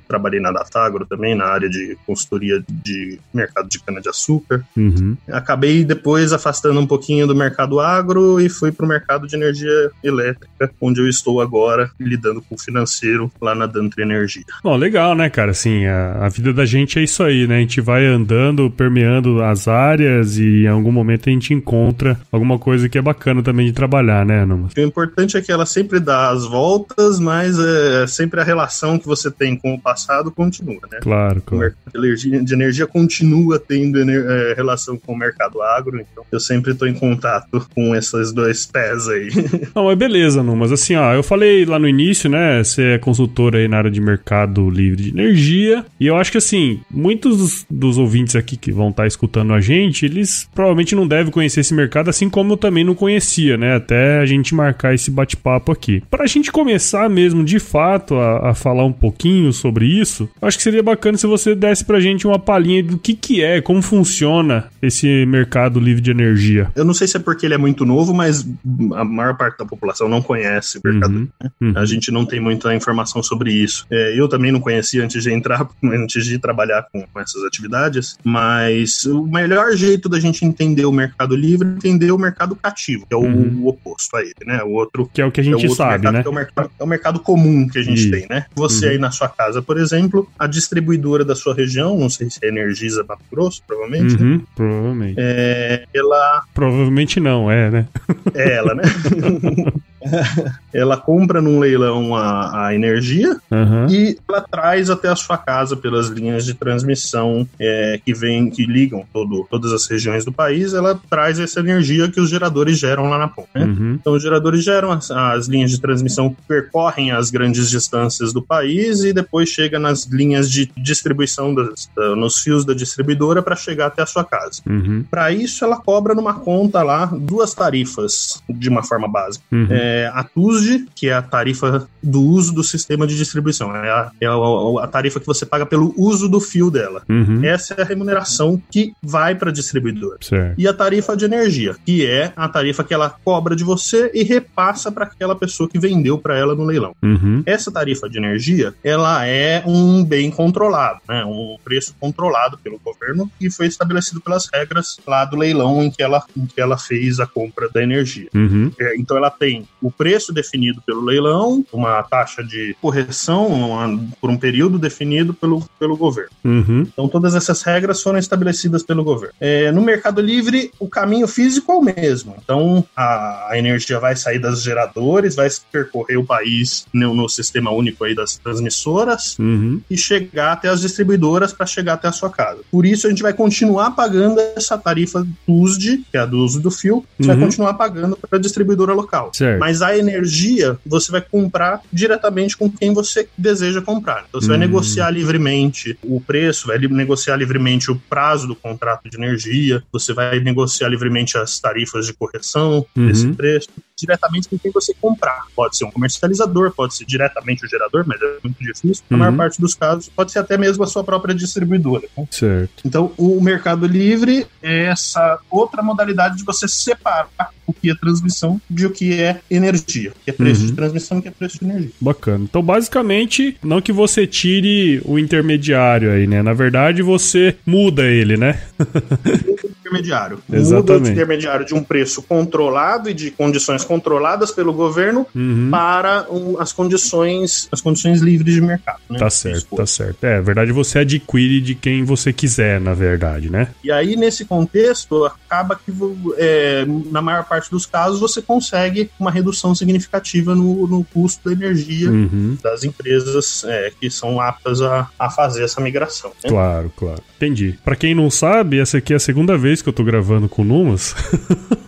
trabalhei 0.06 0.40
na 0.40 0.52
Datagro 0.52 1.06
também, 1.06 1.34
na 1.34 1.46
área 1.46 1.68
de 1.68 1.96
consultoria 2.06 2.62
de 2.68 3.18
mercado 3.32 3.68
de 3.68 3.78
cana-de-açúcar. 3.80 4.64
Uhum. 4.76 5.16
Acabei 5.28 5.84
depois 5.84 6.32
afastando 6.32 6.80
um 6.80 6.86
pouquinho 6.86 7.26
do 7.26 7.34
mercado 7.34 7.80
agro 7.80 8.40
e 8.40 8.48
fui 8.48 8.72
para 8.72 8.84
o 8.84 8.88
mercado 8.88 9.26
de 9.26 9.36
energia 9.36 9.90
elétrica, 10.02 10.70
onde 10.80 11.00
eu 11.00 11.08
estou 11.08 11.40
agora 11.40 11.90
lidando 11.98 12.42
com 12.42 12.54
o 12.54 12.58
financeiro 12.58 13.30
lá 13.40 13.54
na 13.54 13.66
Dantri 13.66 14.02
Energia. 14.02 14.44
Bom, 14.62 14.76
legal, 14.76 15.14
né, 15.14 15.28
cara? 15.28 15.50
Assim, 15.50 15.86
a, 15.86 16.26
a 16.26 16.28
vida 16.28 16.52
da 16.52 16.64
gente 16.64 16.98
é 16.98 17.02
isso 17.02 17.22
aí, 17.22 17.46
né? 17.46 17.56
A 17.56 17.60
gente 17.60 17.80
vai 17.80 18.06
andando, 18.06 18.70
permeando 18.70 19.42
as 19.42 19.68
áreas 19.68 20.38
e 20.38 20.64
em 20.64 20.68
algum 20.68 20.92
momento 20.92 21.28
a 21.28 21.32
gente 21.32 21.52
encontra 21.52 22.18
alguma 22.30 22.58
coisa 22.58 22.88
que 22.88 22.98
é 22.98 23.02
bacana 23.02 23.42
também 23.42 23.66
de 23.66 23.72
trabalhar, 23.72 24.24
né, 24.24 24.44
Numas? 24.44 24.72
O 24.76 24.80
importante 24.80 25.36
é 25.36 25.42
que 25.42 25.52
ela 25.52 25.66
sempre 25.66 26.00
dá 26.00 26.30
as 26.30 26.44
voltas, 26.44 27.18
mas 27.18 27.58
é 27.58 28.06
sempre 28.06 28.40
a 28.40 28.44
relação 28.44 28.98
que 28.98 29.06
você 29.06 29.30
tem 29.30 29.56
com 29.56 29.67
com 29.68 29.74
o 29.74 29.80
passado, 29.80 30.30
continua, 30.30 30.80
né? 30.90 30.98
Claro, 31.02 31.38
O 31.38 31.42
claro. 31.42 31.64
mercado 31.64 31.92
de 31.92 31.98
energia, 31.98 32.42
de 32.42 32.54
energia 32.54 32.86
continua 32.86 33.58
tendo 33.58 33.98
eh, 33.98 34.54
relação 34.56 34.96
com 34.96 35.12
o 35.12 35.18
mercado 35.18 35.60
agro, 35.62 36.00
então 36.00 36.24
eu 36.30 36.40
sempre 36.40 36.72
estou 36.72 36.88
em 36.88 36.94
contato 36.94 37.66
com 37.74 37.94
esses 37.94 38.32
dois 38.32 38.66
pés 38.66 39.08
aí. 39.08 39.28
Não, 39.74 39.84
mas 39.84 39.98
beleza, 39.98 40.42
Nu, 40.42 40.56
mas 40.56 40.72
assim, 40.72 40.94
ó, 40.94 41.12
eu 41.12 41.22
falei 41.22 41.64
lá 41.64 41.78
no 41.78 41.88
início, 41.88 42.30
né? 42.30 42.62
Você 42.62 42.82
é 42.82 42.98
consultora 42.98 43.58
aí 43.58 43.68
na 43.68 43.78
área 43.78 43.90
de 43.90 44.00
mercado 44.00 44.68
livre 44.70 45.02
de 45.02 45.10
energia. 45.10 45.84
E 46.00 46.06
eu 46.06 46.16
acho 46.16 46.32
que 46.32 46.38
assim, 46.38 46.80
muitos 46.90 47.36
dos, 47.36 47.66
dos 47.70 47.98
ouvintes 47.98 48.36
aqui 48.36 48.56
que 48.56 48.72
vão 48.72 48.88
estar 48.90 49.06
escutando 49.06 49.52
a 49.52 49.60
gente, 49.60 50.04
eles 50.06 50.48
provavelmente 50.54 50.94
não 50.94 51.06
devem 51.06 51.32
conhecer 51.32 51.60
esse 51.60 51.74
mercado, 51.74 52.08
assim 52.08 52.28
como 52.30 52.52
eu 52.52 52.56
também 52.56 52.84
não 52.84 52.94
conhecia, 52.94 53.56
né? 53.56 53.74
Até 53.76 54.18
a 54.18 54.26
gente 54.26 54.54
marcar 54.54 54.94
esse 54.94 55.10
bate-papo 55.10 55.72
aqui. 55.72 56.02
Pra 56.10 56.26
gente 56.26 56.50
começar 56.50 57.08
mesmo, 57.08 57.44
de 57.44 57.58
fato, 57.58 58.14
a, 58.14 58.50
a 58.50 58.54
falar 58.54 58.84
um 58.84 58.92
pouquinho 58.92 59.52
sobre 59.58 59.86
isso, 59.86 60.28
acho 60.40 60.56
que 60.56 60.62
seria 60.62 60.82
bacana 60.82 61.18
se 61.18 61.26
você 61.26 61.54
desse 61.54 61.84
pra 61.84 62.00
gente 62.00 62.26
uma 62.26 62.38
palhinha 62.38 62.82
do 62.82 62.98
que 62.98 63.14
que 63.14 63.42
é, 63.42 63.60
como 63.60 63.82
funciona 63.82 64.66
esse 64.80 65.26
mercado 65.26 65.80
livre 65.80 66.00
de 66.00 66.10
energia. 66.10 66.70
Eu 66.74 66.84
não 66.84 66.94
sei 66.94 67.06
se 67.06 67.16
é 67.16 67.20
porque 67.20 67.44
ele 67.46 67.54
é 67.54 67.58
muito 67.58 67.84
novo, 67.84 68.14
mas 68.14 68.46
a 68.94 69.04
maior 69.04 69.36
parte 69.36 69.58
da 69.58 69.64
população 69.64 70.08
não 70.08 70.22
conhece 70.22 70.78
o 70.78 70.80
mercado. 70.84 71.14
Uhum, 71.14 71.28
né? 71.42 71.50
uhum. 71.60 71.72
A 71.76 71.84
gente 71.84 72.10
não 72.10 72.24
tem 72.24 72.40
muita 72.40 72.74
informação 72.74 73.22
sobre 73.22 73.52
isso. 73.52 73.86
É, 73.90 74.18
eu 74.18 74.28
também 74.28 74.52
não 74.52 74.60
conhecia 74.60 75.02
antes 75.04 75.22
de 75.22 75.32
entrar, 75.32 75.68
antes 75.84 76.24
de 76.24 76.38
trabalhar 76.38 76.86
com, 76.92 77.02
com 77.12 77.20
essas 77.20 77.42
atividades, 77.44 78.16
mas 78.24 79.04
o 79.04 79.26
melhor 79.26 79.72
jeito 79.76 80.08
da 80.08 80.20
gente 80.20 80.44
entender 80.44 80.84
o 80.86 80.92
mercado 80.92 81.34
livre 81.36 81.66
é 81.68 81.70
entender 81.72 82.12
o 82.12 82.18
mercado 82.18 82.54
cativo, 82.56 83.06
que 83.06 83.14
é 83.14 83.16
o, 83.16 83.28
Uhum. 83.28 83.60
o 83.64 83.68
oposto 83.68 84.16
a 84.16 84.22
ele, 84.22 84.32
né? 84.46 84.62
O 84.62 84.70
outro 84.70 85.08
Que 85.12 85.20
é 85.20 85.24
o 85.26 85.30
que 85.30 85.40
a 85.40 85.42
é 85.42 85.44
gente 85.44 85.54
outro 85.54 85.74
sabe, 85.74 86.04
mercado, 86.04 86.14
né? 86.14 86.22
É 86.24 86.28
o, 86.28 86.32
mercado, 86.32 86.70
é 86.80 86.84
o 86.84 86.86
mercado 86.86 87.20
comum 87.20 87.68
que 87.68 87.78
a 87.78 87.82
gente 87.82 88.10
tem, 88.10 88.26
né? 88.30 88.46
Você 88.54 88.86
Uhum. 88.86 88.92
aí 88.92 88.98
na 88.98 89.10
sua 89.10 89.28
casa, 89.38 89.62
por 89.62 89.78
exemplo, 89.78 90.28
a 90.36 90.48
distribuidora 90.48 91.24
da 91.24 91.36
sua 91.36 91.54
região, 91.54 91.96
não 91.96 92.10
sei 92.10 92.28
se 92.28 92.40
é 92.42 92.48
Energisa 92.48 93.04
Mato 93.08 93.22
Grosso, 93.30 93.62
provavelmente, 93.64 94.20
né? 94.20 94.22
Uhum, 94.22 94.44
provavelmente. 94.56 95.14
é, 95.16 95.84
ela 95.94 96.42
Provavelmente 96.52 97.20
não, 97.20 97.48
é, 97.50 97.70
né? 97.70 97.88
é 98.34 98.54
ela, 98.54 98.74
né? 98.74 98.82
ela 100.72 100.96
compra 100.96 101.40
num 101.40 101.58
leilão 101.58 102.14
a, 102.14 102.66
a 102.68 102.74
energia 102.74 103.36
Aham. 103.50 103.86
e 103.90 104.18
ela 104.28 104.40
traz 104.40 104.90
até 104.90 105.08
a 105.08 105.16
sua 105.16 105.36
casa 105.38 105.76
pelas 105.76 106.08
linhas 106.08 106.44
de 106.44 106.54
transmissão 106.54 107.48
é, 107.58 108.00
que 108.04 108.14
vem, 108.14 108.50
que 108.50 108.64
ligam 108.66 109.04
todo, 109.12 109.46
todas 109.50 109.72
as 109.72 109.86
regiões 109.86 110.24
do 110.24 110.32
país. 110.32 110.74
Ela 110.74 110.98
traz 111.08 111.38
essa 111.38 111.60
energia 111.60 112.10
que 112.10 112.20
os 112.20 112.30
geradores 112.30 112.78
geram 112.78 113.08
lá 113.08 113.18
na 113.18 113.28
ponta. 113.28 113.48
Né? 113.54 113.64
Uhum. 113.64 113.98
Então, 114.00 114.12
os 114.14 114.22
geradores 114.22 114.64
geram 114.64 114.90
as, 114.92 115.10
as 115.10 115.46
linhas 115.48 115.70
de 115.70 115.80
transmissão 115.80 116.30
que 116.30 116.42
percorrem 116.46 117.10
as 117.10 117.30
grandes 117.30 117.68
distâncias 117.70 118.32
do 118.32 118.42
país 118.42 119.02
e 119.04 119.12
depois 119.12 119.48
chega 119.48 119.78
nas 119.78 120.04
linhas 120.06 120.50
de 120.50 120.70
distribuição, 120.76 121.54
das, 121.54 121.90
da- 121.96 122.14
nos 122.16 122.38
fios 122.38 122.64
da 122.64 122.74
distribuidora 122.74 123.42
para 123.42 123.56
chegar 123.56 123.86
até 123.86 124.02
a 124.02 124.06
sua 124.06 124.24
casa. 124.24 124.60
Uhum. 124.68 125.04
Para 125.10 125.32
isso, 125.32 125.64
ela 125.64 125.76
cobra 125.76 126.14
numa 126.14 126.34
conta 126.34 126.82
lá 126.82 127.06
duas 127.06 127.54
tarifas 127.54 128.42
de 128.48 128.68
uma 128.68 128.82
forma 128.82 129.08
básica. 129.08 129.44
Uhum. 129.50 129.66
É, 129.88 130.10
a 130.12 130.22
TUSD, 130.22 130.86
que 130.94 131.08
é 131.08 131.14
a 131.14 131.22
tarifa 131.22 131.88
do 132.02 132.20
uso 132.22 132.52
do 132.54 132.62
sistema 132.62 133.06
de 133.06 133.16
distribuição, 133.16 133.74
é 133.74 133.90
a, 133.90 134.10
é 134.20 134.26
a- 134.26 134.84
a 134.84 134.86
tarifa 134.86 135.18
que 135.20 135.26
você 135.26 135.46
paga 135.46 135.64
pelo 135.64 135.94
uso 135.96 136.28
do 136.28 136.40
fio 136.40 136.70
dela. 136.70 137.02
Uhum. 137.08 137.42
Essa 137.44 137.74
é 137.74 137.82
a 137.82 137.84
remuneração 137.84 138.60
que 138.70 138.92
vai 139.02 139.34
para 139.34 139.50
a 139.50 139.52
distribuidora. 139.52 140.18
Certo. 140.20 140.54
E 140.60 140.66
a 140.68 140.72
tarifa 140.74 141.16
de 141.16 141.24
energia, 141.24 141.74
que 141.86 142.04
é 142.06 142.32
a 142.36 142.48
tarifa 142.48 142.84
que 142.84 142.92
ela 142.92 143.14
cobra 143.24 143.56
de 143.56 143.64
você 143.64 144.10
e 144.14 144.22
repassa 144.22 144.92
para 144.92 145.04
aquela 145.04 145.34
pessoa 145.34 145.68
que 145.68 145.78
vendeu 145.78 146.18
para 146.18 146.36
ela 146.36 146.54
no 146.54 146.64
leilão. 146.64 146.94
Uhum. 147.02 147.42
Essa 147.46 147.70
tarifa 147.72 148.08
de 148.08 148.18
energia, 148.18 148.74
ela 148.84 149.26
é 149.26 149.62
um 149.66 150.04
bem 150.04 150.30
controlado, 150.30 151.00
né? 151.08 151.24
um 151.24 151.56
preço 151.64 151.94
controlado 151.98 152.58
pelo 152.58 152.78
governo 152.84 153.30
e 153.40 153.50
foi 153.50 153.66
estabelecido 153.66 154.20
pelas 154.20 154.48
regras 154.52 154.98
lá 155.06 155.24
do 155.24 155.36
leilão 155.36 155.82
em 155.82 155.90
que 155.90 156.02
ela, 156.02 156.22
em 156.36 156.46
que 156.46 156.60
ela 156.60 156.76
fez 156.76 157.20
a 157.20 157.26
compra 157.26 157.68
da 157.72 157.82
energia. 157.82 158.28
Uhum. 158.34 158.70
É, 158.78 158.96
então 158.96 159.16
ela 159.16 159.30
tem 159.30 159.66
o 159.82 159.90
preço 159.90 160.32
definido 160.32 160.82
pelo 160.86 161.02
leilão, 161.04 161.64
uma 161.72 162.02
taxa 162.02 162.42
de 162.42 162.76
correção 162.80 163.46
uma- 163.46 164.00
por 164.20 164.30
um 164.30 164.36
período 164.36 164.78
definido 164.78 165.32
pelo, 165.34 165.64
pelo 165.78 165.96
governo. 165.96 166.30
Uhum. 166.44 166.80
Então 166.82 167.08
todas 167.08 167.34
essas 167.34 167.62
regras 167.62 168.02
foram 168.02 168.18
estabelecidas 168.18 168.82
pelo 168.82 169.04
governo. 169.04 169.34
É, 169.40 169.70
no 169.72 169.80
Mercado 169.80 170.20
Livre, 170.20 170.70
o 170.78 170.88
caminho 170.88 171.28
físico 171.28 171.70
é 171.72 171.74
o 171.76 171.82
mesmo. 171.82 172.34
Então 172.42 172.84
a, 172.96 173.48
a 173.50 173.58
energia 173.58 173.98
vai 174.00 174.16
sair 174.16 174.38
das 174.38 174.62
geradores, 174.62 175.34
vai 175.36 175.48
percorrer 175.70 176.16
o 176.18 176.24
país 176.24 176.86
no, 176.92 177.14
no 177.14 177.28
sistema 177.28 177.70
único 177.70 178.04
aí 178.04 178.14
das 178.14 178.36
transmissoras 178.36 179.36
Uhum. 179.38 179.80
e 179.90 179.96
chegar 179.96 180.52
até 180.52 180.68
as 180.68 180.80
distribuidoras 180.80 181.52
para 181.52 181.66
chegar 181.66 181.94
até 181.94 182.08
a 182.08 182.12
sua 182.12 182.30
casa. 182.30 182.60
Por 182.70 182.84
isso 182.84 183.06
a 183.06 183.10
gente 183.10 183.22
vai 183.22 183.32
continuar 183.32 183.92
pagando 183.92 184.40
essa 184.56 184.76
tarifa 184.76 185.26
TUSD, 185.46 186.04
que 186.10 186.16
é 186.16 186.20
a 186.20 186.26
do 186.26 186.38
uso 186.38 186.60
do 186.60 186.70
fio, 186.70 187.04
você 187.18 187.28
Uhum. 187.30 187.36
vai 187.36 187.44
continuar 187.46 187.74
pagando 187.74 188.16
para 188.16 188.38
a 188.38 188.40
distribuidora 188.40 188.92
local. 188.92 189.30
Certo. 189.34 189.58
Mas 189.68 189.82
a 189.82 189.94
energia 189.98 190.78
você 190.86 191.12
vai 191.12 191.20
comprar 191.20 191.82
diretamente 191.92 192.56
com 192.56 192.70
quem 192.70 192.94
você 192.94 193.28
deseja 193.36 193.82
comprar. 193.82 194.24
Então 194.26 194.40
você 194.40 194.48
vai 194.48 194.56
Hum. 194.56 194.60
negociar 194.60 195.10
livremente 195.10 195.98
o 196.02 196.22
preço, 196.22 196.68
vai 196.68 196.78
negociar 196.78 197.36
livremente 197.36 197.90
o 197.90 198.00
prazo 198.08 198.46
do 198.46 198.56
contrato 198.56 199.10
de 199.10 199.18
energia, 199.18 199.82
você 199.92 200.14
vai 200.14 200.40
negociar 200.40 200.88
livremente 200.88 201.36
as 201.36 201.60
tarifas 201.60 202.06
de 202.06 202.14
correção 202.14 202.86
Uhum. 202.96 203.06
desse 203.08 203.28
preço, 203.28 203.68
diretamente 203.98 204.48
com 204.48 204.58
quem 204.58 204.70
você 204.70 204.94
comprar. 205.00 205.44
Pode 205.54 205.76
ser 205.76 205.84
um 205.84 205.90
comercializador, 205.90 206.70
pode 206.72 206.94
ser 206.94 207.04
diretamente 207.04 207.64
o 207.64 207.68
gerador, 207.68 208.04
mas 208.06 208.20
é 208.22 208.36
muito 208.42 208.58
difícil. 208.62 209.02
Na 209.10 209.16
Uhum. 209.16 209.20
maior 209.24 209.36
parte 209.36 209.60
dos 209.60 209.74
casos, 209.74 210.08
pode 210.14 210.32
ser 210.32 210.38
até 210.38 210.56
mesmo 210.56 210.84
a 210.84 210.86
sua 210.86 211.02
própria 211.04 211.34
distribuidora. 211.34 212.04
né? 212.16 212.26
Certo. 212.30 212.82
Então, 212.84 213.12
o 213.16 213.40
Mercado 213.40 213.86
Livre 213.86 214.46
é 214.62 214.84
essa 214.84 215.38
outra 215.50 215.82
modalidade 215.82 216.36
de 216.38 216.44
você 216.44 216.66
separar 216.68 217.28
o 217.66 217.72
que 217.72 217.90
é 217.90 217.94
transmissão 217.94 218.60
de 218.70 218.86
o 218.86 218.90
que 218.90 219.20
é 219.20 219.40
energia, 219.50 220.12
que 220.24 220.30
é 220.30 220.32
preço 220.32 220.62
Uhum. 220.62 220.66
de 220.68 220.72
transmissão 220.72 221.18
e 221.18 221.22
que 221.22 221.28
é 221.28 221.30
preço 221.30 221.58
de 221.58 221.64
energia. 221.66 221.90
Bacana. 222.00 222.44
Então, 222.44 222.62
basicamente, 222.62 223.56
não 223.62 223.80
que 223.82 223.92
você 223.92 224.26
tire 224.26 225.02
o 225.04 225.18
intermediário 225.18 226.10
aí, 226.12 226.26
né? 226.26 226.42
Na 226.42 226.52
verdade, 226.54 227.02
você 227.02 227.56
muda 227.66 228.06
ele, 228.06 228.36
né? 228.36 228.60
Intermediário. 229.88 230.38
Muda 230.48 230.60
Exatamente. 230.60 231.08
o 231.08 231.12
intermediário 231.12 231.66
de 231.66 231.74
um 231.74 231.82
preço 231.82 232.22
controlado 232.22 233.08
e 233.10 233.14
de 233.14 233.30
condições 233.30 233.84
controladas 233.84 234.50
pelo 234.50 234.72
governo 234.72 235.26
Uhum. 235.34 235.68
para 235.70 236.26
um, 236.30 236.58
as 236.60 236.72
condições 236.72 237.68
as 237.72 237.80
condições 237.80 238.20
livres 238.20 238.54
de 238.54 238.60
mercado. 238.60 239.00
Né? 239.08 239.18
Tá 239.18 239.30
certo, 239.30 239.74
tá 239.76 239.86
certo. 239.86 240.22
É, 240.24 240.36
na 240.36 240.42
verdade, 240.42 240.72
você 240.72 241.00
adquire 241.00 241.60
de 241.60 241.74
quem 241.74 242.04
você 242.04 242.32
quiser, 242.32 242.80
na 242.80 242.94
verdade, 242.94 243.50
né? 243.50 243.68
E 243.82 243.90
aí, 243.90 244.16
nesse 244.16 244.44
contexto, 244.44 245.24
acaba 245.24 245.74
que, 245.76 245.92
é, 246.36 246.84
na 247.10 247.22
maior 247.22 247.44
parte 247.44 247.70
dos 247.70 247.86
casos, 247.86 248.20
você 248.20 248.42
consegue 248.42 249.10
uma 249.18 249.30
redução 249.30 249.74
significativa 249.74 250.54
no, 250.54 250.86
no 250.86 251.04
custo 251.04 251.48
da 251.48 251.52
energia 251.52 252.10
Uhum. 252.10 252.56
das 252.62 252.84
empresas 252.84 253.64
é, 253.64 253.90
que 254.00 254.10
são 254.10 254.40
aptas 254.40 254.80
a, 254.80 255.08
a 255.18 255.30
fazer 255.30 255.64
essa 255.64 255.80
migração. 255.80 256.30
né? 256.42 256.48
Claro, 256.50 256.92
claro. 256.96 257.22
Entendi. 257.36 257.78
Pra 257.84 257.94
quem 257.96 258.14
não 258.14 258.30
sabe, 258.30 258.78
essa 258.80 258.98
aqui 258.98 259.12
é 259.12 259.16
a 259.16 259.20
segunda 259.20 259.56
vez 259.56 259.77
que 259.82 259.88
eu 259.88 259.92
tô 259.92 260.04
gravando 260.04 260.48
com 260.48 260.62
o 260.62 260.64
Numas. 260.64 261.14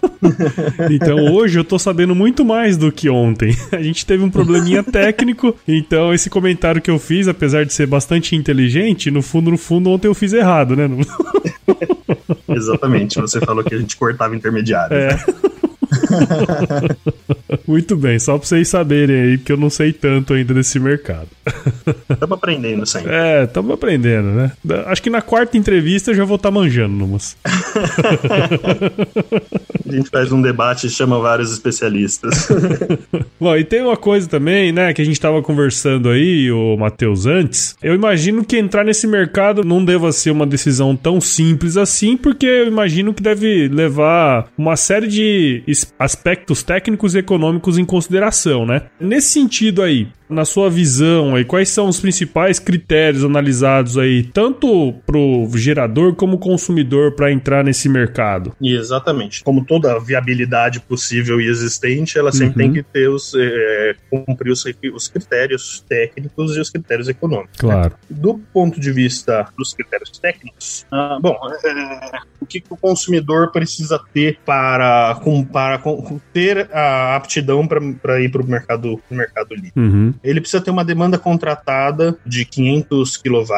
então 0.90 1.32
hoje 1.32 1.59
eu 1.59 1.64
tô 1.64 1.78
sabendo 1.78 2.14
muito 2.14 2.44
mais 2.44 2.76
do 2.76 2.92
que 2.92 3.09
ontem. 3.09 3.56
A 3.73 3.82
gente 3.82 4.04
teve 4.04 4.23
um 4.23 4.30
probleminha 4.30 4.82
técnico, 4.85 5.56
então 5.66 6.12
esse 6.12 6.28
comentário 6.28 6.80
que 6.80 6.90
eu 6.90 6.99
fiz, 6.99 7.28
apesar 7.28 7.64
de 7.64 7.73
ser 7.73 7.87
bastante 7.87 8.37
inteligente, 8.37 9.11
no 9.11 9.23
fundo, 9.23 9.50
no 9.50 9.59
fundo, 9.59 9.90
ontem 9.90 10.09
eu 10.09 10.14
fiz 10.14 10.32
errado, 10.32 10.76
né? 10.76 10.88
Exatamente. 12.49 13.20
Você 13.20 13.40
falou 13.40 13.64
que 13.64 13.75
a 13.75 13.78
gente 13.78 13.97
cortava 13.97 14.35
intermediário. 14.35 14.97
É. 14.97 15.18
Muito 17.66 17.97
bem, 17.97 18.19
só 18.19 18.37
pra 18.38 18.47
vocês 18.47 18.69
saberem 18.69 19.21
aí, 19.21 19.38
porque 19.38 19.52
eu 19.52 19.57
não 19.57 19.71
sei 19.71 19.92
tanto 19.92 20.33
ainda 20.35 20.54
desse 20.54 20.78
mercado. 20.78 21.28
Estamos 22.11 22.37
aprendendo 22.38 22.87
sempre. 22.87 23.12
É, 23.12 23.45
estamos 23.45 23.73
aprendendo, 23.73 24.28
né? 24.28 24.52
Acho 24.87 25.02
que 25.02 25.11
na 25.11 25.23
quarta 25.23 25.57
entrevista 25.57 26.11
eu 26.11 26.14
já 26.14 26.25
vou 26.25 26.37
estar 26.37 26.50
manjando 26.50 26.95
numas. 26.95 27.37
A 29.88 29.92
gente 29.92 30.09
faz 30.11 30.30
um 30.30 30.40
debate 30.40 30.87
e 30.87 30.90
chama 30.90 31.19
vários 31.19 31.52
especialistas. 31.52 32.49
Bom, 33.40 33.57
e 33.57 33.64
tem 33.64 33.83
uma 33.83 33.97
coisa 33.97 34.28
também, 34.28 34.71
né, 34.71 34.92
que 34.92 35.02
a 35.02 35.04
gente 35.04 35.21
tava 35.21 35.42
conversando 35.42 36.09
aí, 36.11 36.50
o 36.52 36.76
Matheus, 36.76 37.26
antes. 37.26 37.75
Eu 37.83 37.95
imagino 37.95 38.45
que 38.45 38.57
entrar 38.57 38.85
nesse 38.85 39.07
mercado 39.07 39.64
não 39.64 39.85
deva 39.85 40.12
ser 40.12 40.30
uma 40.30 40.47
decisão 40.47 40.95
tão 40.95 41.21
simples 41.21 41.76
assim, 41.76 42.16
porque 42.16 42.47
eu 42.47 42.66
imagino 42.69 43.12
que 43.12 43.23
deve 43.23 43.66
levar 43.69 44.47
uma 44.57 44.76
série 44.76 45.09
de 45.09 45.62
es- 45.66 45.89
aspectos 45.99 46.62
técnicos 46.62 47.14
e 47.14 47.18
econômicos 47.18 47.78
em 47.78 47.85
consideração, 47.85 48.64
né? 48.66 48.82
Nesse 48.99 49.30
sentido 49.32 49.82
aí, 49.82 50.09
Na 50.30 50.44
sua 50.44 50.70
visão 50.70 51.34
aí, 51.34 51.44
quais 51.44 51.68
são 51.68 51.88
os 51.88 51.99
principais 52.00 52.58
critérios 52.58 53.25
analisados 53.25 53.99
aí, 53.99 54.22
tanto 54.22 54.92
pro 55.04 55.49
gerador 55.56 56.14
como 56.14 56.38
consumidor 56.38 57.12
para 57.12 57.32
entrar 57.32 57.64
nesse 57.64 57.88
mercado? 57.88 58.52
Exatamente. 58.62 59.42
Como 59.42 59.64
toda 59.64 59.99
viabilidade 59.99 60.80
possível 60.80 61.40
e 61.40 61.46
existente, 61.49 62.18
ela 62.18 62.30
sempre 62.32 62.64
Uhum. 62.64 62.72
tem 62.72 62.82
que 62.82 62.88
ter 62.92 63.08
os, 63.08 63.32
é, 63.37 63.94
cumprir 64.08 64.50
os, 64.52 64.64
os 64.94 65.08
critérios 65.08 65.84
técnicos 65.88 66.56
e 66.56 66.60
os 66.60 66.70
critérios 66.70 67.08
econômicos. 67.08 67.58
Claro. 67.58 67.94
Do 68.08 68.38
ponto 68.52 68.80
de 68.80 68.92
vista 68.92 69.49
dos 69.56 69.75
critérios 69.75 70.10
técnicos, 70.18 70.87
ah, 70.92 71.18
bom, 71.20 71.37
é, 71.64 72.18
o 72.40 72.46
que, 72.46 72.60
que 72.60 72.72
o 72.72 72.76
consumidor 72.76 73.50
precisa 73.52 74.00
ter 74.12 74.38
para, 74.44 75.18
com, 75.22 75.44
para 75.44 75.78
com- 75.78 76.20
ter 76.32 76.68
a 76.72 77.16
aptidão 77.16 77.66
para 77.66 78.20
ir 78.20 78.30
para 78.30 78.42
o 78.42 78.46
mercado, 78.46 79.00
pro 79.08 79.16
mercado 79.16 79.54
livre? 79.54 79.72
Uhum. 79.76 80.14
Ele 80.22 80.40
precisa 80.40 80.62
ter 80.62 80.70
uma 80.70 80.84
demanda 80.84 81.18
contratada 81.18 82.16
de 82.24 82.44
500 82.44 83.16
kW 83.16 83.54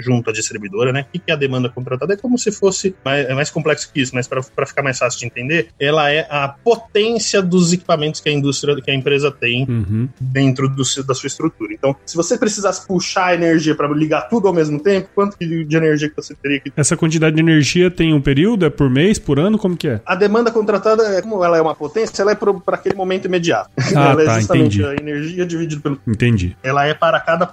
junto 0.00 0.30
à 0.30 0.32
distribuidora, 0.32 0.92
né? 0.92 1.06
O 1.14 1.18
que 1.18 1.22
é 1.28 1.32
a 1.32 1.36
demanda 1.36 1.68
contratada? 1.68 2.14
É 2.14 2.16
como 2.16 2.38
se 2.38 2.50
fosse 2.52 2.94
mais, 3.04 3.26
é 3.28 3.34
mais 3.34 3.50
complexo 3.50 3.90
que 3.92 4.00
isso, 4.00 4.14
mas 4.14 4.26
para 4.28 4.66
ficar 4.66 4.82
mais 4.82 4.98
fácil 4.98 5.20
de 5.20 5.26
entender, 5.26 5.68
ela 5.78 6.10
é 6.10 6.26
a 6.30 6.48
potência 6.48 7.42
dos 7.42 7.72
equipamentos 7.72 8.20
que 8.20 8.28
a 8.28 8.32
indústria, 8.32 8.80
que 8.80 8.90
a 8.90 8.94
empresa 8.94 9.30
tem 9.30 9.60
Uhum. 9.68 10.08
dentro 10.20 10.68
do 10.68 10.82
da 11.06 11.14
sua 11.14 11.26
estrutura. 11.26 11.72
Então, 11.72 11.94
se 12.04 12.16
você 12.16 12.36
precisasse 12.36 12.86
puxar 12.86 13.26
a 13.26 13.34
energia 13.34 13.74
para 13.74 13.88
ligar 13.88 14.22
tudo 14.22 14.48
ao 14.48 14.54
mesmo 14.54 14.80
tempo, 14.80 15.08
quanto 15.14 15.36
de 15.38 15.76
energia 15.76 16.08
que 16.08 16.16
você 16.16 16.34
teria 16.34 16.60
que 16.60 16.72
Essa 16.76 16.96
quantidade 16.96 17.36
de 17.36 17.42
energia 17.42 17.90
tem 17.90 18.12
um 18.12 18.20
período? 18.20 18.64
É 18.64 18.70
por 18.70 18.88
mês, 18.90 19.18
por 19.18 19.38
ano? 19.38 19.58
Como 19.58 19.76
que 19.76 19.88
é? 19.88 20.00
a 20.04 20.14
demanda 20.14 20.50
contratada, 20.50 21.02
é 21.04 21.22
como 21.22 21.44
ela 21.44 21.56
é 21.56 21.60
uma 21.62 21.74
potência, 21.74 22.22
ela 22.22 22.32
é 22.32 22.34
para 22.34 22.74
aquele 22.74 22.94
momento 22.94 23.26
imediato. 23.26 23.70
Ah, 23.94 24.10
ela 24.12 24.24
tá, 24.24 24.32
é 24.32 24.40
justamente 24.40 24.80
entendi. 24.80 24.84
a 24.84 24.94
energia 25.00 25.46
dividida 25.46 25.80
pelo 25.80 26.00
Entendi. 26.06 26.56
ela 26.62 26.86
é 26.86 26.94
para 26.94 27.20
cada, 27.20 27.46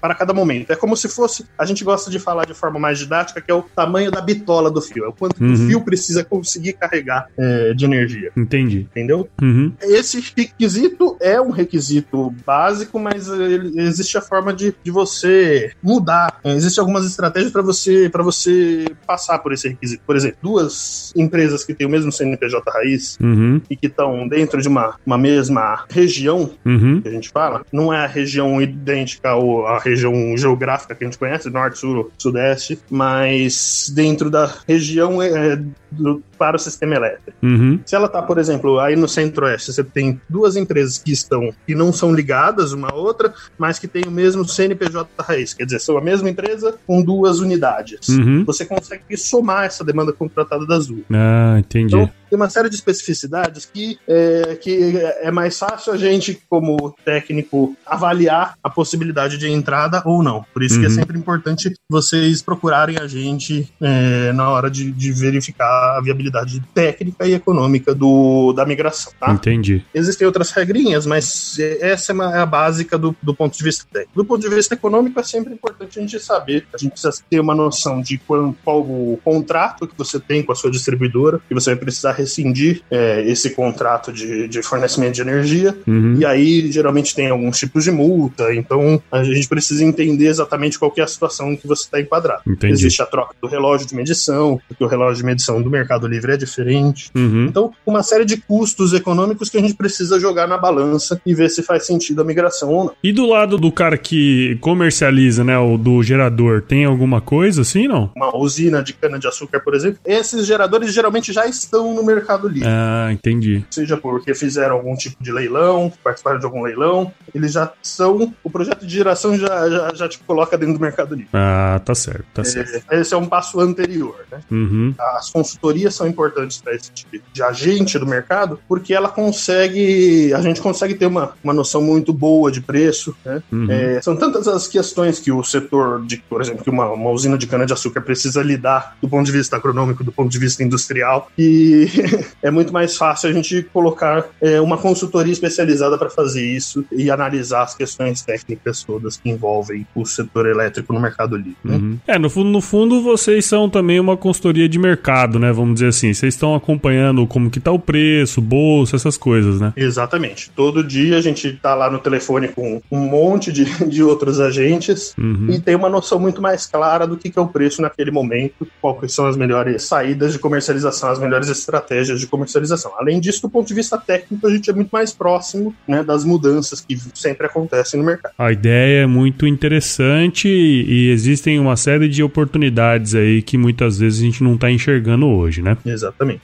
para 0.00 0.14
cada 0.14 0.34
momento. 0.34 0.70
É 0.70 0.76
como 0.76 0.96
se 0.96 1.08
fosse, 1.08 1.46
a 1.58 1.64
gente 1.64 1.83
gosta 1.84 2.10
de 2.10 2.18
falar 2.18 2.44
de 2.46 2.54
forma 2.54 2.78
mais 2.80 2.98
didática, 2.98 3.40
que 3.40 3.50
é 3.50 3.54
o 3.54 3.62
tamanho 3.62 4.10
da 4.10 4.20
bitola 4.20 4.70
do 4.70 4.80
fio, 4.80 5.04
é 5.04 5.08
o 5.08 5.12
quanto 5.12 5.42
Uhum. 5.42 5.52
o 5.52 5.56
fio 5.56 5.80
precisa 5.82 6.24
conseguir 6.24 6.72
carregar 6.74 7.26
é, 7.38 7.74
de 7.74 7.84
energia, 7.84 8.30
Entendi. 8.36 8.80
entendeu? 8.90 9.28
Uhum. 9.40 9.72
Esse 9.82 10.20
requisito 10.36 11.16
é 11.20 11.40
um 11.40 11.50
requisito 11.50 12.32
básico, 12.46 12.98
mas 12.98 13.28
ele- 13.28 13.80
existe 13.82 14.16
a 14.16 14.20
forma 14.20 14.52
de, 14.52 14.74
de 14.82 14.90
você 14.90 15.72
mudar. 15.82 16.38
Existem 16.44 16.80
algumas 16.80 17.04
estratégias 17.04 17.52
para 17.52 17.62
você 17.62 18.08
para 18.10 18.22
você 18.22 18.86
passar 19.06 19.38
por 19.40 19.52
esse 19.52 19.68
requisito. 19.68 20.02
Por 20.06 20.16
exemplo, 20.16 20.38
duas 20.42 21.12
empresas 21.16 21.64
que 21.64 21.74
têm 21.74 21.86
o 21.86 21.90
mesmo 21.90 22.10
CNPJ 22.12 22.70
raiz 22.70 23.16
Uhum. 23.20 23.60
e 23.68 23.76
que 23.76 23.86
estão 23.86 24.26
dentro 24.28 24.60
de 24.60 24.68
uma, 24.68 24.94
uma 25.04 25.18
mesma 25.18 25.84
região, 25.90 26.50
Uhum. 26.64 27.00
que 27.00 27.08
a 27.08 27.10
gente 27.10 27.28
fala, 27.30 27.64
não 27.72 27.92
é 27.92 28.04
a 28.04 28.06
região 28.06 28.60
idêntica 28.60 29.34
ou 29.34 29.66
a 29.66 29.78
região 29.78 30.36
geográfica 30.36 30.94
que 30.94 31.04
a 31.04 31.06
gente 31.06 31.18
conhece, 31.18 31.50
norte, 31.50 31.73
sul, 31.78 32.10
sudeste, 32.18 32.78
mas 32.90 33.90
dentro 33.94 34.30
da 34.30 34.50
região 34.66 35.20
é, 35.22 35.60
do- 35.90 36.22
para 36.38 36.56
o 36.56 36.58
sistema 36.58 36.96
elétrico. 36.96 37.32
Uhum. 37.42 37.78
Se 37.86 37.94
ela 37.94 38.06
está, 38.06 38.20
por 38.20 38.38
exemplo, 38.38 38.80
aí 38.80 38.96
no 38.96 39.06
centro-oeste, 39.08 39.72
você 39.72 39.84
tem 39.84 40.20
duas 40.28 40.56
empresas 40.56 40.98
que 40.98 41.12
estão 41.12 41.50
que 41.66 41.74
não 41.74 41.92
são 41.92 42.12
ligadas 42.12 42.72
uma 42.72 42.88
à 42.90 42.94
outra, 42.94 43.32
mas 43.56 43.78
que 43.78 43.86
têm 43.86 44.02
o 44.06 44.10
mesmo 44.10 44.44
CNPJ 44.46 45.08
raiz, 45.20 45.54
quer 45.54 45.64
dizer, 45.64 45.78
são 45.80 45.96
a 45.96 46.00
mesma 46.00 46.28
empresa 46.28 46.74
com 46.86 47.00
duas 47.02 47.38
unidades. 47.38 48.08
Uhum. 48.08 48.44
Você 48.44 48.64
consegue 48.66 49.16
somar 49.16 49.64
essa 49.66 49.84
demanda 49.84 50.12
contratada 50.12 50.66
das 50.66 50.86
duas. 50.88 51.04
Ah, 51.12 51.56
entendi. 51.58 51.94
Então, 51.94 52.10
tem 52.28 52.36
uma 52.36 52.50
série 52.50 52.68
de 52.68 52.74
especificidades 52.74 53.64
que 53.72 53.96
é, 54.08 54.56
que 54.60 54.96
é 55.22 55.30
mais 55.30 55.56
fácil 55.56 55.92
a 55.92 55.96
gente, 55.96 56.42
como 56.50 56.94
técnico, 57.04 57.76
avaliar 57.86 58.54
a 58.62 58.68
possibilidade 58.68 59.38
de 59.38 59.48
entrada 59.48 60.02
ou 60.04 60.22
não. 60.22 60.44
Por 60.52 60.62
isso 60.64 60.78
que 60.80 60.86
é 60.86 60.88
Uhum. 60.88 60.94
sempre 60.94 61.16
importante 61.18 61.53
vocês 61.88 62.42
procurarem 62.42 62.96
a 62.98 63.06
gente 63.06 63.68
é, 63.80 64.32
na 64.32 64.48
hora 64.50 64.70
de, 64.70 64.90
de 64.90 65.12
verificar 65.12 65.96
a 65.98 66.00
viabilidade 66.00 66.62
técnica 66.74 67.26
e 67.26 67.34
econômica 67.34 67.94
do, 67.94 68.52
da 68.52 68.64
migração. 68.66 69.12
Tá? 69.18 69.30
Entendi. 69.32 69.84
Existem 69.94 70.26
outras 70.26 70.50
regrinhas, 70.50 71.06
mas 71.06 71.56
essa 71.80 72.12
é 72.12 72.14
uma- 72.14 72.34
é 72.36 72.38
a 72.40 72.46
básica 72.46 72.96
do, 72.98 73.14
do 73.22 73.34
ponto 73.34 73.56
de 73.56 73.62
vista 73.64 73.84
técnico. 73.92 74.12
Do 74.14 74.24
ponto 74.24 74.40
de 74.48 74.54
vista 74.54 74.74
econômico, 74.74 75.18
é 75.18 75.22
sempre 75.22 75.52
importante 75.54 75.98
a 75.98 76.02
gente 76.02 76.18
saber, 76.20 76.66
a 76.72 76.78
gente 76.78 76.92
precisa 76.92 77.12
ter 77.30 77.40
uma 77.40 77.54
noção 77.54 78.00
de 78.00 78.18
qual, 78.18 78.54
qual 78.64 78.80
o 78.80 79.18
contrato 79.24 79.86
que 79.86 79.96
você 79.96 80.18
tem 80.20 80.42
com 80.42 80.52
a 80.52 80.54
sua 80.54 80.70
distribuidora, 80.70 81.40
que 81.48 81.54
você 81.54 81.70
vai 81.70 81.78
precisar 81.78 82.12
rescindir 82.12 82.82
é, 82.90 83.22
esse 83.28 83.50
contrato 83.50 84.12
de, 84.12 84.48
de 84.48 84.62
fornecimento 84.62 85.14
de 85.14 85.20
energia, 85.22 85.76
Uhum. 85.86 86.16
e 86.18 86.24
aí 86.24 86.70
geralmente 86.72 87.14
tem 87.14 87.28
alguns 87.28 87.58
tipos 87.58 87.84
de 87.84 87.90
multa, 87.90 88.54
então 88.54 89.00
a 89.10 89.22
gente 89.24 89.46
precisa 89.48 89.84
entender 89.84 90.26
exatamente 90.26 90.78
qual 90.78 90.90
que 90.90 91.00
é 91.00 91.04
a 91.04 91.06
situação 91.06 91.43
em 91.52 91.56
que 91.56 91.66
você 91.66 91.84
está 91.84 92.00
enquadrado. 92.00 92.42
Entendi. 92.46 92.72
Existe 92.72 93.02
a 93.02 93.06
troca 93.06 93.34
do 93.40 93.48
relógio 93.48 93.86
de 93.86 93.94
medição, 93.94 94.60
porque 94.68 94.84
o 94.84 94.86
relógio 94.86 95.16
de 95.16 95.24
medição 95.24 95.60
do 95.60 95.70
Mercado 95.70 96.06
Livre 96.06 96.32
é 96.32 96.36
diferente. 96.36 97.10
Uhum. 97.14 97.46
Então, 97.46 97.72
uma 97.86 98.02
série 98.02 98.24
de 98.24 98.36
custos 98.36 98.92
econômicos 98.92 99.48
que 99.48 99.58
a 99.58 99.60
gente 99.60 99.74
precisa 99.74 100.18
jogar 100.18 100.46
na 100.46 100.58
balança 100.58 101.20
e 101.24 101.34
ver 101.34 101.48
se 101.48 101.62
faz 101.62 101.86
sentido 101.86 102.22
a 102.22 102.24
migração 102.24 102.70
ou 102.70 102.84
não. 102.84 102.94
E 103.02 103.12
do 103.12 103.26
lado 103.26 103.58
do 103.58 103.70
cara 103.70 103.96
que 103.96 104.56
comercializa, 104.60 105.44
né, 105.44 105.58
o 105.58 105.76
do 105.76 106.02
gerador, 106.02 106.62
tem 106.62 106.84
alguma 106.84 107.20
coisa 107.20 107.62
assim, 107.62 107.86
não? 107.86 108.10
Uma 108.16 108.36
usina 108.36 108.82
de 108.82 108.92
cana-de-açúcar, 108.92 109.60
por 109.60 109.74
exemplo, 109.74 109.98
esses 110.04 110.46
geradores 110.46 110.92
geralmente 110.92 111.32
já 111.32 111.46
estão 111.46 111.94
no 111.94 112.04
Mercado 112.04 112.48
Livre. 112.48 112.68
Ah, 112.68 113.10
entendi. 113.12 113.64
Seja 113.70 113.96
porque 113.96 114.34
fizeram 114.34 114.76
algum 114.76 114.94
tipo 114.94 115.22
de 115.22 115.32
leilão, 115.32 115.92
participaram 116.02 116.38
de 116.38 116.44
algum 116.44 116.62
leilão, 116.62 117.12
eles 117.34 117.52
já 117.52 117.72
são. 117.82 118.32
O 118.42 118.50
projeto 118.50 118.86
de 118.86 118.94
geração 118.94 119.36
já, 119.36 119.68
já, 119.68 119.94
já 119.94 120.08
te 120.08 120.18
coloca 120.20 120.56
dentro 120.56 120.74
do 120.74 120.80
Mercado 120.80 121.14
Livre. 121.14 121.30
Ah, 121.36 121.80
tá 121.84 121.96
certo, 121.96 122.24
tá 122.32 122.44
certo. 122.44 122.84
É, 122.88 123.00
esse 123.00 123.12
é 123.12 123.16
um 123.16 123.26
passo 123.26 123.58
anterior, 123.58 124.24
né? 124.30 124.38
Uhum. 124.48 124.94
As 125.16 125.30
consultorias 125.30 125.92
são 125.92 126.06
importantes 126.06 126.60
para 126.60 126.76
esse 126.76 126.92
tipo 126.92 127.24
de 127.32 127.42
agente 127.42 127.98
do 127.98 128.06
mercado, 128.06 128.60
porque 128.68 128.94
ela 128.94 129.08
consegue, 129.08 130.32
a 130.32 130.40
gente 130.40 130.60
consegue 130.60 130.94
ter 130.94 131.06
uma, 131.06 131.32
uma 131.42 131.52
noção 131.52 131.82
muito 131.82 132.12
boa 132.12 132.52
de 132.52 132.60
preço. 132.60 133.16
Né? 133.24 133.42
Uhum. 133.50 133.66
É, 133.68 134.00
são 134.00 134.14
tantas 134.14 134.46
as 134.46 134.68
questões 134.68 135.18
que 135.18 135.32
o 135.32 135.42
setor, 135.42 136.06
de, 136.06 136.18
por 136.18 136.40
exemplo, 136.40 136.62
que 136.62 136.70
uma, 136.70 136.88
uma 136.92 137.10
usina 137.10 137.36
de 137.36 137.48
cana-de-açúcar 137.48 138.02
precisa 138.02 138.40
lidar 138.40 138.96
do 139.02 139.08
ponto 139.08 139.26
de 139.26 139.32
vista 139.32 139.56
agronômico, 139.56 140.04
do 140.04 140.12
ponto 140.12 140.30
de 140.30 140.38
vista 140.38 140.62
industrial, 140.62 141.28
e 141.36 141.88
é 142.40 142.50
muito 142.50 142.72
mais 142.72 142.96
fácil 142.96 143.30
a 143.30 143.32
gente 143.32 143.64
colocar 143.72 144.26
é, 144.40 144.60
uma 144.60 144.78
consultoria 144.78 145.32
especializada 145.32 145.98
para 145.98 146.10
fazer 146.10 146.44
isso 146.46 146.84
e 146.92 147.10
analisar 147.10 147.64
as 147.64 147.74
questões 147.74 148.22
técnicas 148.22 148.84
todas 148.84 149.16
que 149.16 149.28
envolvem 149.28 149.84
o 149.96 150.06
setor 150.06 150.46
elétrico 150.46 150.92
no 150.92 151.00
mercado 151.00 151.23
livre. 151.32 151.56
né? 151.64 151.76
Uhum. 151.76 151.98
É, 152.06 152.18
no 152.18 152.28
fundo, 152.30 152.50
no 152.50 152.60
fundo, 152.60 153.02
vocês 153.02 153.44
são 153.44 153.68
também 153.68 153.98
uma 154.00 154.16
consultoria 154.16 154.68
de 154.68 154.78
mercado, 154.78 155.38
né? 155.38 155.52
Vamos 155.52 155.74
dizer 155.74 155.88
assim. 155.88 156.12
Vocês 156.12 156.34
estão 156.34 156.54
acompanhando 156.54 157.26
como 157.26 157.50
que 157.50 157.60
tá 157.60 157.70
o 157.72 157.78
preço, 157.78 158.40
bolsa, 158.40 158.96
essas 158.96 159.16
coisas, 159.16 159.60
né? 159.60 159.72
Exatamente. 159.76 160.50
Todo 160.54 160.82
dia 160.84 161.16
a 161.16 161.20
gente 161.20 161.52
tá 161.54 161.74
lá 161.74 161.90
no 161.90 161.98
telefone 161.98 162.48
com 162.48 162.80
um 162.90 162.98
monte 163.00 163.52
de, 163.52 163.64
de 163.88 164.02
outros 164.02 164.40
agentes 164.40 165.14
Uhum. 165.18 165.48
e 165.50 165.60
tem 165.60 165.74
uma 165.74 165.88
noção 165.88 166.18
muito 166.18 166.40
mais 166.42 166.66
clara 166.66 167.06
do 167.06 167.16
que, 167.16 167.30
que 167.30 167.38
é 167.38 167.42
o 167.42 167.46
preço 167.46 167.80
naquele 167.80 168.10
momento, 168.10 168.66
quais 168.80 169.12
são 169.12 169.26
as 169.26 169.36
melhores 169.36 169.82
saídas 169.84 170.32
de 170.32 170.38
comercialização, 170.38 171.10
as 171.10 171.18
melhores 171.18 171.48
estratégias 171.48 172.20
de 172.20 172.26
comercialização. 172.26 172.92
Além 172.98 173.20
disso, 173.20 173.42
do 173.42 173.48
ponto 173.50 173.66
de 173.66 173.74
vista 173.74 173.96
técnico, 173.98 174.46
a 174.46 174.50
gente 174.50 174.68
é 174.70 174.72
muito 174.72 174.90
mais 174.90 175.12
próximo 175.12 175.74
né, 175.86 176.02
das 176.02 176.24
mudanças 176.24 176.80
que 176.80 176.96
sempre 177.14 177.46
acontecem 177.46 177.98
no 178.00 178.06
mercado. 178.06 178.32
A 178.38 178.52
ideia 178.52 179.02
é 179.02 179.06
muito 179.06 179.46
interessante 179.46 180.48
e 180.48 181.10
existem 181.14 181.58
uma 181.58 181.76
série 181.76 182.08
de 182.08 182.22
oportunidades 182.22 183.14
aí 183.14 183.40
que 183.40 183.56
muitas 183.56 183.98
vezes 183.98 184.20
a 184.20 184.24
gente 184.24 184.42
não 184.42 184.58
tá 184.58 184.70
enxergando 184.70 185.26
hoje, 185.26 185.62
né? 185.62 185.76
Exatamente. 185.86 186.42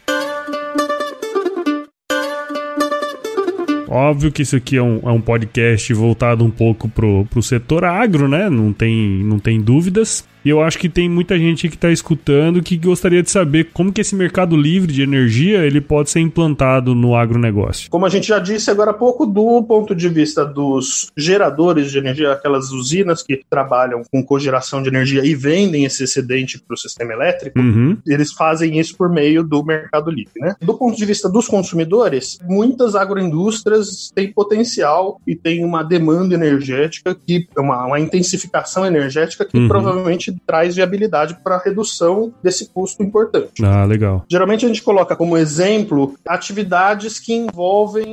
Óbvio 3.88 4.30
que 4.30 4.42
isso 4.42 4.54
aqui 4.54 4.76
é 4.76 4.82
um, 4.82 5.00
é 5.02 5.10
um 5.10 5.20
podcast 5.20 5.92
voltado 5.92 6.44
um 6.44 6.50
pouco 6.50 6.88
pro, 6.88 7.26
pro 7.28 7.42
setor 7.42 7.84
agro, 7.84 8.28
né? 8.28 8.48
Não 8.48 8.72
tem, 8.72 9.24
não 9.24 9.40
tem 9.40 9.60
dúvidas. 9.60 10.24
E 10.44 10.48
eu 10.48 10.60
acho 10.62 10.78
que 10.78 10.88
tem 10.88 11.08
muita 11.08 11.38
gente 11.38 11.68
que 11.68 11.74
está 11.74 11.90
escutando 11.90 12.62
que 12.62 12.76
gostaria 12.76 13.22
de 13.22 13.30
saber 13.30 13.68
como 13.72 13.92
que 13.92 14.00
esse 14.00 14.14
mercado 14.14 14.56
livre 14.56 14.92
de 14.92 15.02
energia 15.02 15.64
ele 15.66 15.80
pode 15.80 16.10
ser 16.10 16.20
implantado 16.20 16.94
no 16.94 17.14
agronegócio. 17.14 17.90
Como 17.90 18.06
a 18.06 18.08
gente 18.08 18.28
já 18.28 18.38
disse 18.38 18.70
agora 18.70 18.90
há 18.92 18.94
pouco, 18.94 19.26
do 19.26 19.62
ponto 19.62 19.94
de 19.94 20.08
vista 20.08 20.44
dos 20.44 21.10
geradores 21.16 21.90
de 21.90 21.98
energia, 21.98 22.32
aquelas 22.32 22.70
usinas 22.70 23.22
que 23.22 23.40
trabalham 23.48 24.02
com 24.10 24.22
cogeração 24.24 24.82
de 24.82 24.88
energia 24.88 25.24
e 25.24 25.34
vendem 25.34 25.84
esse 25.84 26.04
excedente 26.04 26.58
para 26.58 26.74
o 26.74 26.78
sistema 26.78 27.12
elétrico, 27.12 27.58
Uhum, 27.60 27.96
eles 28.06 28.32
fazem 28.32 28.78
isso 28.78 28.96
por 28.96 29.08
meio 29.10 29.42
do 29.42 29.62
mercado 29.64 30.10
livre. 30.10 30.32
Né? 30.40 30.54
Do 30.62 30.74
ponto 30.74 30.96
de 30.96 31.04
vista 31.04 31.28
dos 31.28 31.46
consumidores, 31.46 32.38
muitas 32.48 32.94
agroindústrias 32.94 34.10
têm 34.14 34.32
potencial 34.32 35.20
e 35.26 35.36
têm 35.36 35.64
uma 35.64 35.82
demanda 35.82 36.34
energética, 36.34 37.14
que 37.14 37.46
uma, 37.56 37.86
uma 37.86 38.00
intensificação 38.00 38.86
energética 38.86 39.44
que 39.44 39.58
Uhum. 39.58 39.68
provavelmente 39.68 40.29
realmente 40.30 40.42
traz 40.46 40.76
viabilidade 40.76 41.36
para 41.42 41.58
redução 41.58 42.32
desse 42.42 42.72
custo 42.72 43.02
importante. 43.02 43.64
Ah, 43.64 43.84
legal. 43.84 44.24
Geralmente 44.30 44.64
a 44.64 44.68
gente 44.68 44.82
coloca 44.82 45.16
como 45.16 45.36
exemplo 45.36 46.14
atividades 46.26 47.18
que 47.18 47.32
envolvem 47.32 48.06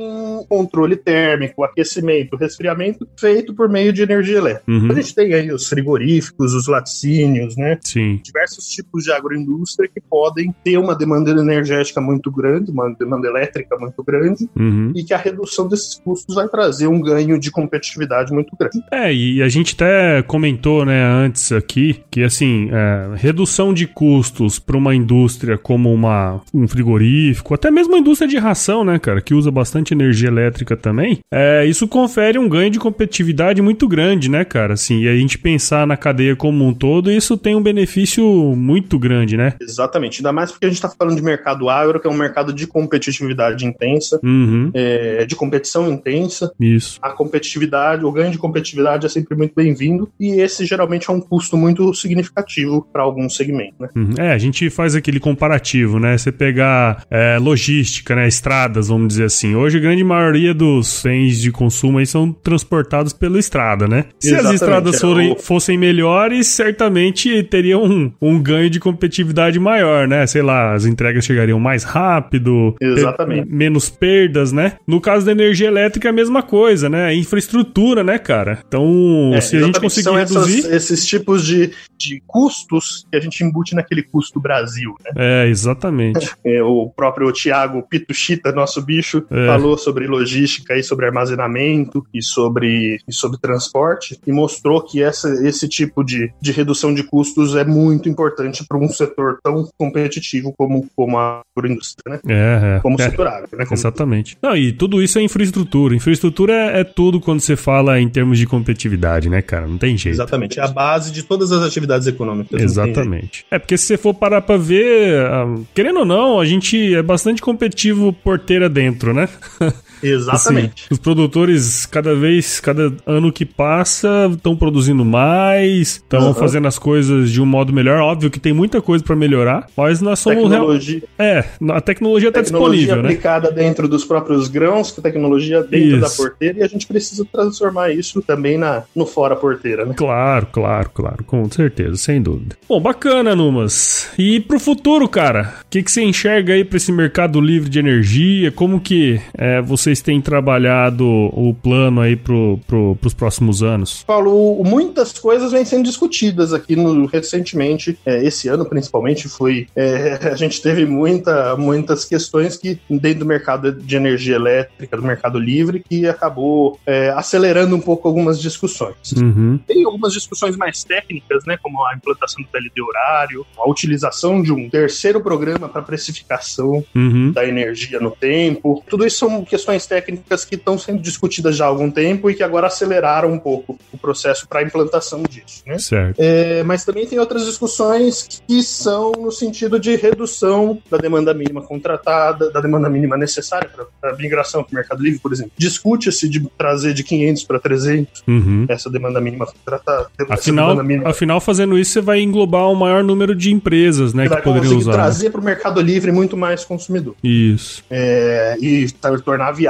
controle 0.48 0.96
térmico, 0.96 1.62
aquecimento, 1.64 2.36
resfriamento 2.36 3.06
feito 3.18 3.54
por 3.54 3.68
meio 3.68 3.92
de 3.92 4.02
energia 4.02 4.38
elétrica. 4.38 4.70
Uhum. 4.70 4.90
A 4.90 4.94
gente 4.94 5.14
tem 5.14 5.34
aí 5.34 5.52
os 5.52 5.66
frigoríficos, 5.66 6.54
os 6.54 6.66
laticínios, 6.66 7.56
né? 7.56 7.78
Sim. 7.82 8.20
Diversos 8.22 8.66
tipos 8.68 9.04
de 9.04 9.12
agroindústria 9.12 9.88
que 9.92 10.00
podem 10.00 10.54
ter 10.64 10.78
uma 10.78 10.94
demanda 10.94 11.30
energética 11.30 12.00
muito 12.00 12.30
grande, 12.30 12.70
uma 12.70 12.94
demanda 12.94 13.28
elétrica 13.28 13.76
muito 13.78 14.02
grande, 14.02 14.48
Uhum. 14.56 14.92
e 14.94 15.04
que 15.04 15.14
a 15.14 15.16
redução 15.16 15.68
desses 15.68 15.96
custos 15.96 16.34
vai 16.34 16.48
trazer 16.48 16.86
um 16.86 17.00
ganho 17.00 17.38
de 17.38 17.50
competitividade 17.50 18.32
muito 18.32 18.56
grande. 18.58 18.82
É, 18.90 19.12
e 19.12 19.42
a 19.42 19.48
gente 19.48 19.74
até 19.74 20.22
comentou, 20.22 20.84
né, 20.84 21.02
antes 21.04 21.52
aqui, 21.52 22.02
que 22.10 22.22
assim, 22.22 22.68
é, 22.72 23.14
redução 23.16 23.72
de 23.72 23.86
custos 23.86 24.58
para 24.58 24.76
uma 24.76 24.94
indústria 24.94 25.58
como 25.58 25.92
uma, 25.92 26.40
um 26.54 26.66
frigorífico, 26.66 27.54
até 27.54 27.70
mesmo 27.70 27.94
a 27.94 27.98
indústria 27.98 28.28
de 28.28 28.38
ração, 28.38 28.84
né, 28.84 28.98
cara, 28.98 29.20
que 29.20 29.34
usa 29.34 29.50
bastante 29.50 29.92
energia 29.92 30.28
elétrica 30.28 30.76
também, 30.76 31.18
é, 31.32 31.64
isso 31.66 31.86
confere 31.86 32.38
um 32.38 32.48
ganho 32.48 32.70
de 32.70 32.78
competitividade 32.78 33.60
muito 33.62 33.86
grande, 33.88 34.30
né, 34.30 34.44
cara, 34.44 34.74
assim, 34.74 35.00
e 35.02 35.08
a 35.08 35.16
gente 35.16 35.38
pensar 35.38 35.86
na 35.86 35.96
cadeia 35.96 36.34
como 36.36 36.66
um 36.66 36.72
todo, 36.72 37.10
isso 37.10 37.36
tem 37.36 37.54
um 37.54 37.62
benefício 37.62 38.24
muito 38.56 38.98
grande, 38.98 39.36
né? 39.36 39.54
Exatamente, 39.60 40.18
ainda 40.20 40.32
mais 40.32 40.50
porque 40.50 40.66
a 40.66 40.68
gente 40.68 40.76
está 40.76 40.88
falando 40.88 41.16
de 41.16 41.22
mercado 41.22 41.68
agro, 41.68 42.00
que 42.00 42.06
é 42.06 42.10
um 42.10 42.14
mercado 42.16 42.52
de 42.52 42.66
competitividade 42.66 43.64
intensa, 43.66 44.18
Uhum, 44.22 44.70
é, 44.74 45.24
de 45.26 45.36
competição 45.36 45.90
intensa. 45.90 46.52
isso. 46.58 46.98
A 47.02 47.10
competitividade, 47.10 48.04
o 48.04 48.12
ganho 48.12 48.30
de 48.30 48.38
competitividade 48.38 49.06
é 49.06 49.08
sempre 49.08 49.36
muito 49.36 49.52
bem-vindo, 49.54 50.08
e 50.18 50.40
esse 50.40 50.64
geralmente 50.66 51.08
é 51.10 51.12
um 51.12 51.20
custo 51.20 51.56
muito 51.56 51.92
significativo 51.98 52.86
para 52.92 53.02
algum 53.02 53.28
segmento, 53.28 53.74
né? 53.80 53.88
Uhum. 53.96 54.14
É, 54.18 54.32
a 54.32 54.38
gente 54.38 54.68
faz 54.70 54.94
aquele 54.94 55.20
comparativo, 55.20 55.98
né? 55.98 56.16
Você 56.16 56.30
pegar 56.32 57.04
é, 57.10 57.38
logística, 57.38 58.14
né? 58.14 58.26
Estradas, 58.28 58.88
vamos 58.88 59.08
dizer 59.08 59.24
assim. 59.24 59.54
Hoje 59.54 59.78
a 59.78 59.80
grande 59.80 60.04
maioria 60.04 60.52
dos 60.54 61.00
bens 61.04 61.40
de 61.40 61.50
consumo 61.50 61.98
aí 61.98 62.06
são 62.06 62.32
transportados 62.32 63.12
pela 63.12 63.38
estrada, 63.38 63.86
né? 63.86 64.06
Se 64.18 64.28
as 64.28 64.32
Exatamente, 64.40 64.54
estradas 64.54 64.94
é 64.94 64.98
forem, 64.98 65.32
o- 65.32 65.36
fossem 65.36 65.76
melhores, 65.78 66.46
certamente 66.48 67.42
teria 67.44 67.78
um, 67.78 68.12
um 68.20 68.40
ganho 68.40 68.70
de 68.70 68.78
competitividade 68.80 69.58
maior, 69.58 70.06
né? 70.06 70.26
Sei 70.26 70.42
lá, 70.42 70.74
as 70.74 70.84
entregas 70.84 71.24
chegariam 71.24 71.58
mais 71.58 71.84
rápido, 71.84 72.74
Exatamente. 72.80 73.48
menos 73.50 73.88
perdas, 73.90 74.52
né? 74.52 74.74
No 74.86 75.00
caso 75.00 75.24
da 75.26 75.32
energia 75.32 75.66
elétrica 75.68 76.08
é 76.08 76.10
a 76.10 76.14
mesma 76.14 76.42
coisa, 76.42 76.88
né? 76.88 77.14
Infraestrutura, 77.14 78.02
né, 78.04 78.18
cara? 78.18 78.58
Então, 78.66 79.32
É, 79.34 79.40
se 79.40 79.56
a 79.56 79.60
gente 79.62 79.80
conseguir 79.80 80.04
são 80.04 80.18
essas- 80.18 80.46
reduzir... 80.46 80.74
esses 80.74 81.06
tipos 81.06 81.44
de, 81.46 81.70
de 81.98 82.22
custos 82.26 83.06
que 83.10 83.16
a 83.16 83.20
gente 83.20 83.42
embute 83.42 83.74
naquele 83.74 84.02
custo 84.02 84.40
Brasil, 84.40 84.94
né? 85.04 85.10
É, 85.44 85.48
exatamente. 85.48 86.28
É, 86.44 86.62
o 86.62 86.88
próprio 86.94 87.30
Tiago 87.32 87.82
Pituchita, 87.82 88.52
nosso 88.52 88.80
bicho, 88.80 89.24
É. 89.30 89.46
falou 89.46 89.76
sobre 89.76 90.06
logística 90.06 90.76
e 90.76 90.82
sobre 90.82 91.06
armazenamento 91.06 92.04
e 92.14 92.22
sobre, 92.22 92.98
e 93.06 93.12
sobre 93.12 93.38
transporte 93.38 94.18
e 94.26 94.32
mostrou 94.32 94.80
que 94.82 95.02
essa, 95.02 95.28
esse 95.46 95.68
tipo 95.68 96.02
de, 96.04 96.32
de 96.40 96.52
redução 96.52 96.94
de 96.94 97.02
custos 97.02 97.54
é 97.56 97.64
muito 97.64 98.08
importante 98.08 98.64
para 98.66 98.78
um 98.78 98.88
setor 98.88 99.38
tão 99.42 99.68
competitivo 99.76 100.54
como, 100.56 100.86
como 100.96 101.18
a 101.18 101.40
agroindústria, 101.56 102.14
né? 102.14 102.20
É, 102.26 102.76
é. 102.76 102.80
Como 102.80 102.96
o 102.96 103.00
É. 103.02 103.10
setor 103.10 103.26
agro, 103.26 103.48
né? 103.58 103.64
Como- 103.64 103.74
Exatamente. 103.78 104.38
Não, 104.42 104.56
e 104.56 104.72
tudo 104.72 105.02
isso 105.02 105.18
é 105.18 105.22
infraestrutura. 105.22 105.94
Infraestrutura 105.94 106.52
é, 106.52 106.80
é 106.80 106.84
tudo 106.84 107.20
quando 107.20 107.40
você 107.40 107.56
fala 107.56 108.00
em 108.00 108.08
termos 108.08 108.38
de 108.38 108.46
competitividade, 108.46 109.28
né, 109.28 109.42
cara? 109.42 109.66
Não 109.66 109.76
tem 109.78 109.96
jeito. 109.96 110.14
Exatamente, 110.14 110.60
é 110.60 110.62
a 110.62 110.68
base 110.68 111.10
de 111.12 111.22
todas 111.22 111.50
as 111.52 111.62
atividades 111.62 111.87
econômicas. 112.06 112.52
não 112.52 112.58
tem 112.58 112.68
jeito. 112.68 112.90
Exatamente. 112.90 113.46
É, 113.50 113.58
porque 113.58 113.76
se 113.76 113.86
você 113.86 113.96
for 113.96 114.14
parar 114.14 114.42
pra 114.42 114.56
ver, 114.56 115.20
ah, 115.26 115.46
querendo 115.74 116.00
ou 116.00 116.04
não, 116.04 116.40
a 116.40 116.44
gente 116.44 116.94
é 116.94 117.02
bastante 117.02 117.40
competitivo 117.40 118.12
porteira 118.12 118.68
dentro, 118.68 119.12
né? 119.12 119.28
Exatamente. 120.02 120.84
Assim, 120.84 120.92
os 120.94 120.98
produtores, 120.98 121.86
cada 121.86 122.14
vez, 122.14 122.60
cada 122.60 122.92
ano 123.06 123.32
que 123.32 123.44
passa, 123.44 124.30
estão 124.32 124.56
produzindo 124.56 125.04
mais, 125.04 125.96
estão 125.96 126.28
Uhum. 126.28 126.34
fazendo 126.34 126.68
as 126.68 126.78
coisas 126.78 127.30
de 127.30 127.40
um 127.40 127.46
modo 127.46 127.72
melhor. 127.72 127.98
Óbvio 128.00 128.30
que 128.30 128.40
tem 128.40 128.52
muita 128.52 128.80
coisa 128.80 129.02
pra 129.04 129.16
melhorar, 129.16 129.66
mas 129.76 130.00
nós 130.00 130.18
somos. 130.18 130.38
real- 130.50 130.58
Tecnologia, 130.68 131.02
É, 131.18 131.44
a 131.70 131.80
tecnologia 131.80 132.32
tá 132.32 132.42
tecnologia 132.42 132.78
disponível, 132.80 133.02
né? 133.02 133.08
aplicada 133.10 133.50
dentro 133.50 133.88
dos 133.88 134.04
próprios 134.04 134.48
grãos, 134.48 134.92
tecnologia 134.92 135.62
dentro 135.62 135.78
Isso. 135.96 136.00
da 136.00 136.10
porteira, 136.10 136.58
e 136.58 136.62
a 136.62 136.68
gente 136.68 136.86
precisa 136.86 137.24
transformar 137.30 137.90
isso 137.90 138.22
também 138.22 138.56
na, 138.58 138.82
no 138.94 139.06
fora 139.06 139.34
porteira, 139.36 139.84
né? 139.84 139.94
Claro, 139.96 140.46
claro, 140.52 140.90
claro, 140.92 141.24
com 141.24 141.48
certeza, 141.50 141.96
sem 141.96 142.20
dúvida. 142.22 142.56
Bom, 142.68 142.80
bacana, 142.80 143.34
Numas. 143.34 144.08
E 144.18 144.40
pro 144.40 144.58
futuro, 144.60 145.08
cara, 145.08 145.54
o 145.62 145.64
que, 145.70 145.82
que 145.82 145.90
você 145.90 146.02
enxerga 146.02 146.52
aí 146.54 146.64
pra 146.64 146.76
esse 146.76 146.92
mercado 146.92 147.40
livre 147.40 147.68
de 147.68 147.78
energia? 147.78 148.50
Como 148.52 148.80
que 148.80 149.20
é, 149.36 149.60
vocês 149.88 150.02
têm 150.02 150.20
trabalhado 150.20 151.06
o 151.06 151.54
plano 151.54 152.02
aí 152.02 152.14
pro, 152.14 152.60
pro, 152.66 152.96
pros 152.96 153.14
próximos 153.14 153.62
anos? 153.62 154.04
Paulo, 154.06 154.62
muitas 154.64 155.18
coisas 155.18 155.50
vêm 155.50 155.64
sendo 155.64 155.84
discutidas 155.84 156.52
aqui 156.52 156.76
no, 156.76 157.06
recentemente, 157.06 157.98
é, 158.04 158.22
esse 158.22 158.48
ano 158.48 158.66
principalmente, 158.66 159.28
foi 159.28 159.66
é, 159.74 160.18
a 160.30 160.36
gente 160.36 160.60
teve 160.60 160.84
muita, 160.84 161.56
muitas 161.56 162.04
questões 162.04 162.56
que 162.56 162.78
dentro 162.90 163.20
do 163.20 163.26
mercado 163.26 163.72
de 163.72 163.96
energia 163.96 164.36
elétrica, 164.36 164.96
do 164.96 165.02
mercado 165.02 165.38
livre, 165.38 165.82
que 165.88 166.06
acabou 166.06 166.78
é, 166.84 167.10
acelerando 167.10 167.74
um 167.74 167.80
pouco 167.80 168.06
algumas 168.06 168.40
discussões. 168.40 169.12
Uhum, 169.16 169.58
Tem 169.66 169.84
algumas 169.84 170.12
discussões 170.12 170.56
mais 170.56 170.84
técnicas, 170.84 171.44
né, 171.46 171.56
como 171.62 171.84
a 171.86 171.94
implantação 171.94 172.42
do 172.42 172.48
TLD 172.48 172.82
horário, 172.82 173.46
a 173.56 173.68
utilização 173.68 174.42
de 174.42 174.52
um 174.52 174.68
terceiro 174.68 175.20
programa 175.22 175.68
para 175.68 175.80
precificação 175.80 176.84
uhum, 176.94 177.32
da 177.32 177.46
energia 177.46 177.98
no 177.98 178.10
tempo. 178.10 178.84
Tudo 178.88 179.06
isso 179.06 179.18
são 179.18 179.44
questões 179.44 179.77
técnicas 179.86 180.44
que 180.44 180.54
estão 180.54 180.78
sendo 180.78 181.00
discutidas 181.00 181.56
já 181.56 181.64
há 181.64 181.68
algum 181.68 181.90
tempo 181.90 182.30
e 182.30 182.34
que 182.34 182.42
agora 182.42 182.66
aceleraram 182.68 183.32
um 183.32 183.38
pouco 183.38 183.78
o 183.92 183.98
processo 183.98 184.46
para 184.48 184.60
a 184.60 184.62
implantação 184.62 185.22
disso. 185.22 185.62
Né? 185.66 185.78
certo. 185.78 186.16
É, 186.18 186.62
mas 186.62 186.84
também 186.84 187.06
tem 187.06 187.18
outras 187.18 187.44
discussões 187.44 188.40
que 188.46 188.62
são 188.62 189.12
no 189.12 189.30
sentido 189.30 189.78
de 189.78 189.96
redução 189.96 190.78
da 190.90 190.96
demanda 190.98 191.32
mínima 191.34 191.62
contratada, 191.62 192.50
da 192.50 192.60
demanda 192.60 192.88
mínima 192.88 193.16
necessária 193.16 193.70
para 194.00 194.10
a 194.10 194.16
migração 194.16 194.62
para 194.62 194.72
o 194.72 194.74
Mercado 194.74 195.02
Livre, 195.02 195.18
por 195.20 195.32
exemplo. 195.32 195.52
Discute-se 195.56 196.28
de 196.28 196.40
trazer 196.56 196.94
de 196.94 197.02
500 197.04 197.44
para 197.44 197.58
300 197.58 198.22
Uhum. 198.26 198.66
essa 198.68 198.90
demanda 198.90 199.20
mínima 199.20 199.46
contratada. 199.46 200.08
Afinal, 200.28 200.68
demanda 200.70 200.82
mínima 200.82 201.10
afinal, 201.10 201.40
fazendo 201.40 201.78
isso, 201.78 201.92
você 201.92 202.00
vai 202.00 202.20
englobar 202.20 202.68
um 202.68 202.74
maior 202.74 203.02
número 203.02 203.34
de 203.34 203.52
empresas, 203.52 204.12
né, 204.14 204.28
que 204.28 204.42
poderiam 204.42 204.76
usar. 204.76 204.90
né? 204.92 204.96
trazer 204.98 205.30
para 205.30 205.40
o 205.40 205.44
Mercado 205.44 205.80
Livre 205.80 206.12
muito 206.12 206.36
mais 206.36 206.64
consumidor. 206.64 207.14
Isso. 207.22 207.82
é, 207.90 208.56
e 208.60 208.86
tornar 209.24 209.52
viável 209.52 209.67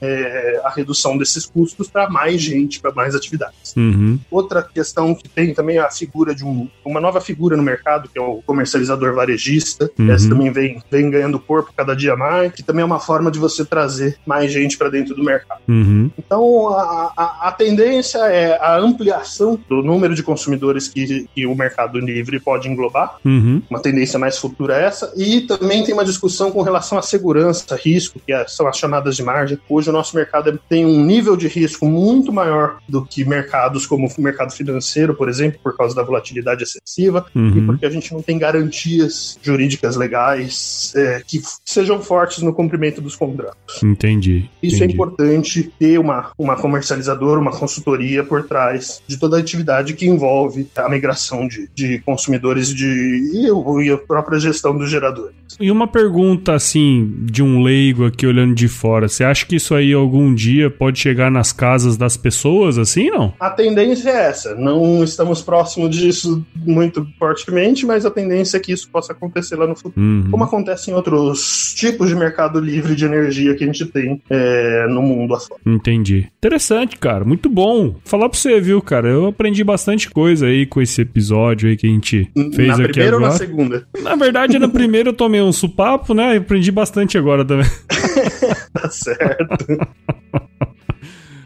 é, 0.00 0.60
a 0.64 0.70
redução 0.70 1.16
desses 1.16 1.46
custos 1.46 1.88
para 1.88 2.08
mais 2.08 2.40
gente, 2.40 2.80
para 2.80 2.92
mais 2.92 3.14
atividades. 3.14 3.74
Uhum, 3.76 4.18
Outra 4.30 4.62
questão 4.62 5.14
que 5.14 5.28
tem 5.28 5.54
também 5.54 5.76
é 5.76 5.80
a 5.80 5.90
figura 5.90 6.34
de 6.34 6.44
um, 6.44 6.68
uma 6.84 7.00
nova 7.00 7.20
figura 7.20 7.56
no 7.56 7.62
mercado, 7.62 8.08
que 8.08 8.18
é 8.18 8.22
o 8.22 8.42
comercializador 8.46 9.14
varejista. 9.14 9.90
Uhum. 9.98 10.10
Essa 10.10 10.28
também 10.28 10.50
vem, 10.50 10.82
vem 10.90 11.10
ganhando 11.10 11.38
corpo 11.38 11.72
cada 11.76 11.94
dia 11.94 12.16
mais, 12.16 12.52
que 12.52 12.62
também 12.62 12.82
é 12.82 12.84
uma 12.86 13.00
forma 13.00 13.30
de 13.30 13.38
você 13.38 13.64
trazer 13.64 14.16
mais 14.26 14.52
gente 14.52 14.76
para 14.76 14.88
dentro 14.88 15.14
do 15.14 15.22
mercado. 15.24 15.60
uhum, 15.68 16.10
Então, 16.18 16.68
a, 16.70 17.12
a, 17.16 17.48
a 17.48 17.52
tendência 17.52 18.18
é 18.26 18.58
a 18.60 18.76
ampliação 18.78 19.58
do 19.68 19.82
número 19.82 20.14
de 20.14 20.22
consumidores 20.22 20.88
que, 20.88 21.28
que 21.34 21.46
o 21.46 21.54
mercado 21.54 21.98
livre 21.98 22.40
pode 22.40 22.68
englobar, 22.68 23.16
uhum, 23.24 23.62
uma 23.68 23.80
tendência 23.80 24.18
mais 24.18 24.38
futura 24.38 24.76
é 24.80 24.84
essa, 24.86 25.12
e 25.16 25.42
também 25.42 25.84
tem 25.84 25.92
uma 25.94 26.04
discussão 26.04 26.50
com 26.50 26.62
relação 26.62 26.98
à 26.98 27.02
segurança, 27.02 27.76
risco, 27.76 28.20
que 28.24 28.32
é- 28.32 28.46
são 28.48 28.66
as 28.66 28.76
chamadas 28.76 29.16
de 29.16 29.22
margem. 29.26 29.58
Hoje 29.68 29.90
o 29.90 29.92
nosso 29.92 30.16
mercado 30.16 30.50
é- 30.50 30.58
tem 30.68 30.86
um 30.86 31.04
nível 31.04 31.36
de 31.36 31.48
risco 31.48 31.86
muito 31.86 32.32
maior 32.32 32.78
do 32.88 33.04
que 33.04 33.24
mercados 33.24 33.84
como 33.84 34.06
o 34.06 34.22
mercado 34.22 34.52
financeiro, 34.52 35.14
por 35.14 35.28
exemplo, 35.28 35.58
por 35.62 35.76
causa 35.76 35.94
da 35.94 36.02
volatilidade 36.02 36.62
excessiva, 36.62 37.26
e 37.34 37.38
uhum. 37.38 37.66
porque 37.66 37.84
a 37.84 37.90
gente 37.90 38.12
não 38.12 38.22
tem 38.22 38.38
garantias 38.38 39.38
jurídicas 39.42 39.96
legais 39.96 40.92
é, 40.96 41.22
que 41.26 41.42
sejam 41.64 42.00
fortes 42.00 42.42
no 42.42 42.54
cumprimento 42.54 43.00
dos 43.00 43.16
contratos. 43.16 43.82
Entendi. 43.82 44.48
Isso 44.62 44.76
é 44.76 44.78
entendi. 44.78 44.94
importante 44.94 45.72
ter 45.78 45.98
uma, 45.98 46.30
uma 46.38 46.56
comercializadora, 46.56 47.40
uma 47.40 47.50
consultoria 47.50 48.22
por 48.22 48.44
trás 48.44 49.02
de 49.06 49.16
toda 49.16 49.36
a 49.36 49.40
atividade 49.40 49.94
que 49.94 50.06
envolve 50.06 50.68
a 50.76 50.88
migração 50.88 51.48
de, 51.48 51.68
de 51.74 51.98
consumidores 52.00 52.72
de, 52.72 52.86
e, 52.86 53.86
e 53.86 53.90
a 53.90 53.98
própria 53.98 54.38
gestão 54.38 54.76
dos 54.76 54.88
geradores. 54.88 55.34
E 55.58 55.70
uma 55.70 55.86
pergunta 55.86 56.54
assim, 56.54 57.14
de 57.20 57.42
um 57.42 57.62
leigo 57.62 58.04
aqui 58.04 58.26
olhando 58.26 58.54
de 58.54 58.68
fora: 58.68 59.08
você 59.16 59.24
acha 59.24 59.46
que 59.46 59.56
isso 59.56 59.74
aí 59.74 59.92
algum 59.92 60.34
dia 60.34 60.70
pode 60.70 60.98
chegar 60.98 61.30
nas 61.30 61.52
casas 61.52 61.96
das 61.96 62.16
pessoas, 62.16 62.76
assim, 62.76 63.10
não? 63.10 63.32
A 63.40 63.50
tendência 63.50 64.10
é 64.10 64.28
essa. 64.28 64.54
Não 64.54 65.02
estamos 65.02 65.40
próximos 65.40 65.96
disso 65.96 66.44
muito 66.54 67.06
fortemente, 67.18 67.86
mas 67.86 68.04
a 68.04 68.10
tendência 68.10 68.58
é 68.58 68.60
que 68.60 68.72
isso 68.72 68.88
possa 68.90 69.12
acontecer 69.12 69.56
lá 69.56 69.66
no 69.66 69.74
futuro. 69.74 69.94
Uhum. 69.96 70.28
Como 70.30 70.44
acontece 70.44 70.90
em 70.90 70.94
outros 70.94 71.74
tipos 71.74 72.08
de 72.08 72.14
mercado 72.14 72.60
livre 72.60 72.94
de 72.94 73.04
energia 73.04 73.54
que 73.54 73.64
a 73.64 73.66
gente 73.66 73.86
tem 73.86 74.20
é, 74.28 74.86
no 74.88 75.00
mundo 75.00 75.34
afora. 75.34 75.60
Entendi. 75.64 76.28
Interessante, 76.36 76.96
cara. 76.98 77.24
Muito 77.24 77.48
bom. 77.48 77.96
Falar 78.04 78.28
pra 78.28 78.38
você, 78.38 78.60
viu, 78.60 78.82
cara? 78.82 79.08
Eu 79.08 79.26
aprendi 79.26 79.64
bastante 79.64 80.10
coisa 80.10 80.46
aí 80.46 80.66
com 80.66 80.82
esse 80.82 81.00
episódio 81.00 81.68
aí 81.68 81.76
que 81.76 81.86
a 81.86 81.90
gente 81.90 82.30
fez 82.54 82.68
na 82.68 82.74
aqui 82.84 82.92
primeira 82.92 83.16
ou 83.16 83.22
na 83.22 83.30
segunda? 83.30 83.86
Na 84.02 84.14
verdade, 84.14 84.58
na 84.58 84.68
primeira 84.68 85.08
eu 85.08 85.14
tomei 85.14 85.40
um 85.40 85.52
supapo, 85.52 86.12
né? 86.12 86.36
Eu 86.36 86.40
aprendi 86.40 86.70
bastante 86.70 87.16
agora 87.16 87.44
também. 87.44 87.66
Certo. 89.14 89.66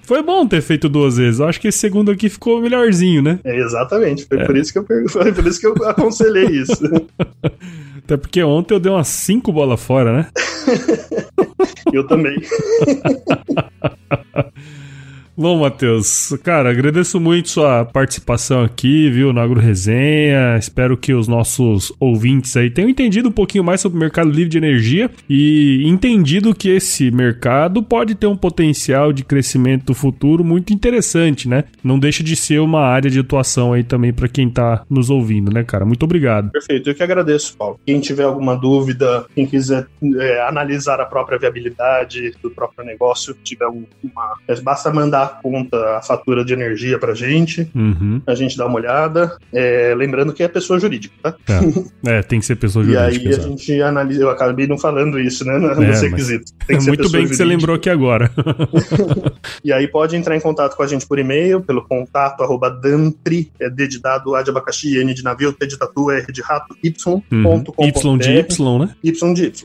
Foi 0.02 0.24
bom 0.24 0.44
ter 0.44 0.60
feito 0.60 0.88
duas 0.88 1.18
vezes. 1.18 1.38
Eu 1.38 1.46
acho 1.46 1.60
que 1.60 1.68
esse 1.68 1.78
segundo 1.78 2.10
aqui 2.10 2.28
ficou 2.28 2.60
melhorzinho, 2.60 3.22
né? 3.22 3.38
É, 3.44 3.56
exatamente. 3.60 4.26
Foi, 4.26 4.44
por 4.44 4.56
isso 4.56 4.72
que 4.72 4.78
eu, 4.80 4.84
foi 5.08 5.32
por 5.32 5.46
isso 5.46 5.60
que 5.60 5.66
eu 5.68 5.74
aconselhei 5.88 6.46
isso. 6.46 6.82
Até 8.02 8.16
porque 8.16 8.42
ontem 8.42 8.74
eu 8.74 8.80
dei 8.80 8.90
umas 8.90 9.06
cinco 9.06 9.52
bolas 9.52 9.80
fora, 9.80 10.12
né? 10.12 10.26
Eu 11.92 12.04
também. 12.08 12.42
Bom, 15.40 15.60
Matheus, 15.60 16.36
cara, 16.42 16.68
agradeço 16.68 17.18
muito 17.18 17.48
sua 17.48 17.82
participação 17.86 18.62
aqui, 18.62 19.08
viu, 19.08 19.32
na 19.32 19.42
Agro 19.42 19.58
Resenha. 19.58 20.58
Espero 20.58 20.98
que 20.98 21.14
os 21.14 21.26
nossos 21.26 21.90
ouvintes 21.98 22.54
aí 22.58 22.68
tenham 22.68 22.90
entendido 22.90 23.30
um 23.30 23.32
pouquinho 23.32 23.64
mais 23.64 23.80
sobre 23.80 23.96
o 23.96 24.00
mercado 24.00 24.28
livre 24.28 24.50
de 24.50 24.58
energia 24.58 25.10
e 25.26 25.82
entendido 25.86 26.54
que 26.54 26.68
esse 26.68 27.10
mercado 27.10 27.82
pode 27.82 28.14
ter 28.14 28.26
um 28.26 28.36
potencial 28.36 29.14
de 29.14 29.24
crescimento 29.24 29.94
futuro 29.94 30.44
muito 30.44 30.74
interessante, 30.74 31.48
né? 31.48 31.64
Não 31.82 31.98
deixa 31.98 32.22
de 32.22 32.36
ser 32.36 32.58
uma 32.60 32.82
área 32.82 33.10
de 33.10 33.20
atuação 33.20 33.72
aí 33.72 33.82
também 33.82 34.12
para 34.12 34.28
quem 34.28 34.50
tá 34.50 34.84
nos 34.90 35.08
ouvindo, 35.08 35.50
né, 35.50 35.64
cara? 35.64 35.86
Muito 35.86 36.02
obrigado. 36.02 36.50
Perfeito, 36.50 36.90
eu 36.90 36.94
que 36.94 37.02
agradeço, 37.02 37.56
Paulo. 37.56 37.80
Quem 37.86 37.98
tiver 37.98 38.24
alguma 38.24 38.54
dúvida, 38.54 39.24
quem 39.34 39.46
quiser 39.46 39.86
é, 40.18 40.42
analisar 40.46 41.00
a 41.00 41.06
própria 41.06 41.38
viabilidade 41.38 42.34
do 42.42 42.50
próprio 42.50 42.84
negócio, 42.84 43.34
tiver 43.42 43.68
um- 43.68 43.86
uma. 44.04 44.34
Basta 44.62 44.92
mandar 44.92 45.29
conta, 45.30 45.76
a 45.96 46.02
fatura 46.02 46.44
de 46.44 46.52
energia 46.52 46.98
pra 46.98 47.14
gente, 47.14 47.70
Uhum. 47.74 48.20
a 48.26 48.34
gente 48.34 48.56
dá 48.56 48.66
uma 48.66 48.76
olhada. 48.76 49.36
É, 49.52 49.94
lembrando 49.96 50.32
que 50.32 50.42
é 50.42 50.48
pessoa 50.48 50.78
jurídica, 50.78 51.14
tá? 51.46 51.60
É, 52.06 52.22
tem 52.22 52.40
que 52.40 52.46
ser 52.46 52.56
pessoa 52.56 52.84
E 52.86 52.88
jurídica. 52.92 53.28
aí 53.28 53.34
a 53.34 53.38
gente 53.40 53.82
analisa. 53.82 54.22
Eu 54.22 54.30
acabei 54.30 54.66
não 54.66 54.78
falando 54.78 55.18
isso, 55.18 55.44
né? 55.44 55.56
Nos 55.58 55.78
É, 56.02 56.08
requisitos. 56.08 56.52
Tem 56.66 56.76
que 56.76 56.82
ser 56.84 56.90
Muito 56.90 57.10
bem 57.10 57.26
que 57.26 57.34
você 57.34 57.44
lembrou 57.44 57.76
aqui 57.76 57.88
agora. 57.90 58.30
E 59.64 59.72
aí 59.72 59.86
pode 59.88 60.16
entrar 60.16 60.36
em 60.36 60.40
contato 60.40 60.74
com 60.76 60.82
a 60.82 60.86
gente 60.86 61.06
por 61.06 61.18
e-mail, 61.18 61.60
pelo 61.60 61.82
contato 61.86 62.42
arroba 62.42 62.70
dantri, 62.70 63.50
é 63.60 63.68
D 63.68 63.86
de 63.86 64.00
dado, 64.00 64.34
A 64.34 64.42
de 64.42 64.50
abacaxi, 64.50 64.96
N 64.98 65.12
de 65.12 65.22
navio, 65.22 65.52
T 65.52 65.66
de 65.66 65.78
tatu, 65.78 66.10
R 66.10 66.32
de 66.32 66.40
rato, 66.42 66.74
Y, 66.82 67.22
Uhum. 67.30 67.42
ponto 67.42 67.72
com 67.72 67.84
Y 67.84 68.18
de. 68.18 68.30
Y, 68.38 68.78
né? 68.78 68.94
Y 69.02 69.34
de 69.34 69.44
Y. 69.44 69.64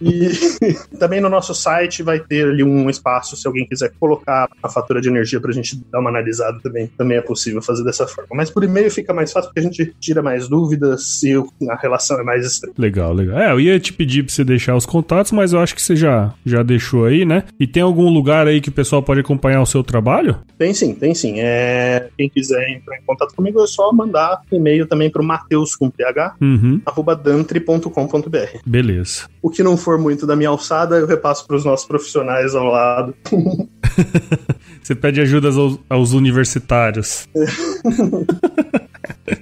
e 0.00 0.96
também 0.98 1.20
no 1.20 1.28
nosso 1.28 1.54
site 1.54 2.02
vai 2.02 2.20
ter 2.20 2.48
ali 2.48 2.62
um 2.62 2.88
espaço, 2.88 3.36
se 3.36 3.46
alguém 3.46 3.66
quiser 3.66 3.89
colocar 3.98 4.48
a 4.62 4.68
fatura 4.68 5.00
de 5.00 5.08
energia 5.08 5.40
pra 5.40 5.52
gente 5.52 5.80
dar 5.90 6.00
uma 6.00 6.10
analisada 6.10 6.58
também. 6.62 6.90
Também 6.96 7.18
é 7.18 7.20
possível 7.22 7.60
fazer 7.62 7.84
dessa 7.84 8.06
forma. 8.06 8.28
Mas 8.34 8.50
por 8.50 8.62
e-mail 8.64 8.90
fica 8.90 9.12
mais 9.14 9.32
fácil 9.32 9.48
porque 9.50 9.60
a 9.60 9.62
gente 9.70 9.94
tira 10.00 10.22
mais 10.22 10.48
dúvidas 10.48 11.22
e 11.22 11.36
o- 11.36 11.48
a 11.70 11.76
relação 11.76 12.18
é 12.20 12.22
mais 12.24 12.44
estreita. 12.46 12.80
Legal, 12.80 13.12
legal. 13.12 13.38
É, 13.38 13.52
eu 13.52 13.60
ia 13.60 13.78
te 13.80 13.92
pedir 13.92 14.24
pra 14.24 14.32
você 14.32 14.44
deixar 14.44 14.76
os 14.76 14.86
contatos, 14.86 15.32
mas 15.32 15.52
eu 15.52 15.60
acho 15.60 15.74
que 15.74 15.82
você 15.82 15.96
já, 15.96 16.32
já 16.44 16.62
deixou 16.62 17.04
aí, 17.06 17.24
né? 17.24 17.44
E 17.58 17.66
tem 17.66 17.82
algum 17.82 18.08
lugar 18.10 18.46
aí 18.46 18.60
que 18.60 18.68
o 18.68 18.72
pessoal 18.72 19.02
pode 19.02 19.20
acompanhar 19.20 19.60
o 19.62 19.66
seu 19.66 19.82
trabalho? 19.82 20.36
Tem 20.58 20.72
sim, 20.74 20.94
tem 20.94 21.14
sim. 21.14 21.34
É, 21.38 22.08
quem 22.16 22.28
quiser 22.28 22.68
entrar 22.70 22.96
em 22.96 23.02
contato 23.06 23.34
comigo 23.34 23.62
é 23.62 23.66
só 23.66 23.92
mandar 23.92 24.40
e-mail 24.52 24.86
também 24.86 25.10
pro 25.10 25.22
Mateus 25.24 25.74
com 25.76 25.88
PH, 25.90 26.34
Uhum, 26.40 26.80
arroba 26.84 27.14
dantri.com.br. 27.16 28.58
beleza. 28.66 29.24
O 29.42 29.50
que 29.50 29.62
não 29.62 29.76
for 29.76 29.98
muito 29.98 30.26
da 30.26 30.36
minha 30.36 30.48
alçada, 30.50 30.96
eu 30.96 31.06
repasso 31.06 31.46
para 31.46 31.56
os 31.56 31.64
nossos 31.64 31.86
profissionais 31.86 32.54
ao 32.54 32.64
lado. 32.66 33.14
Você 34.82 34.94
pede 34.94 35.20
ajuda 35.20 35.48
aos, 35.48 35.78
aos 35.88 36.12
universitários. 36.12 37.28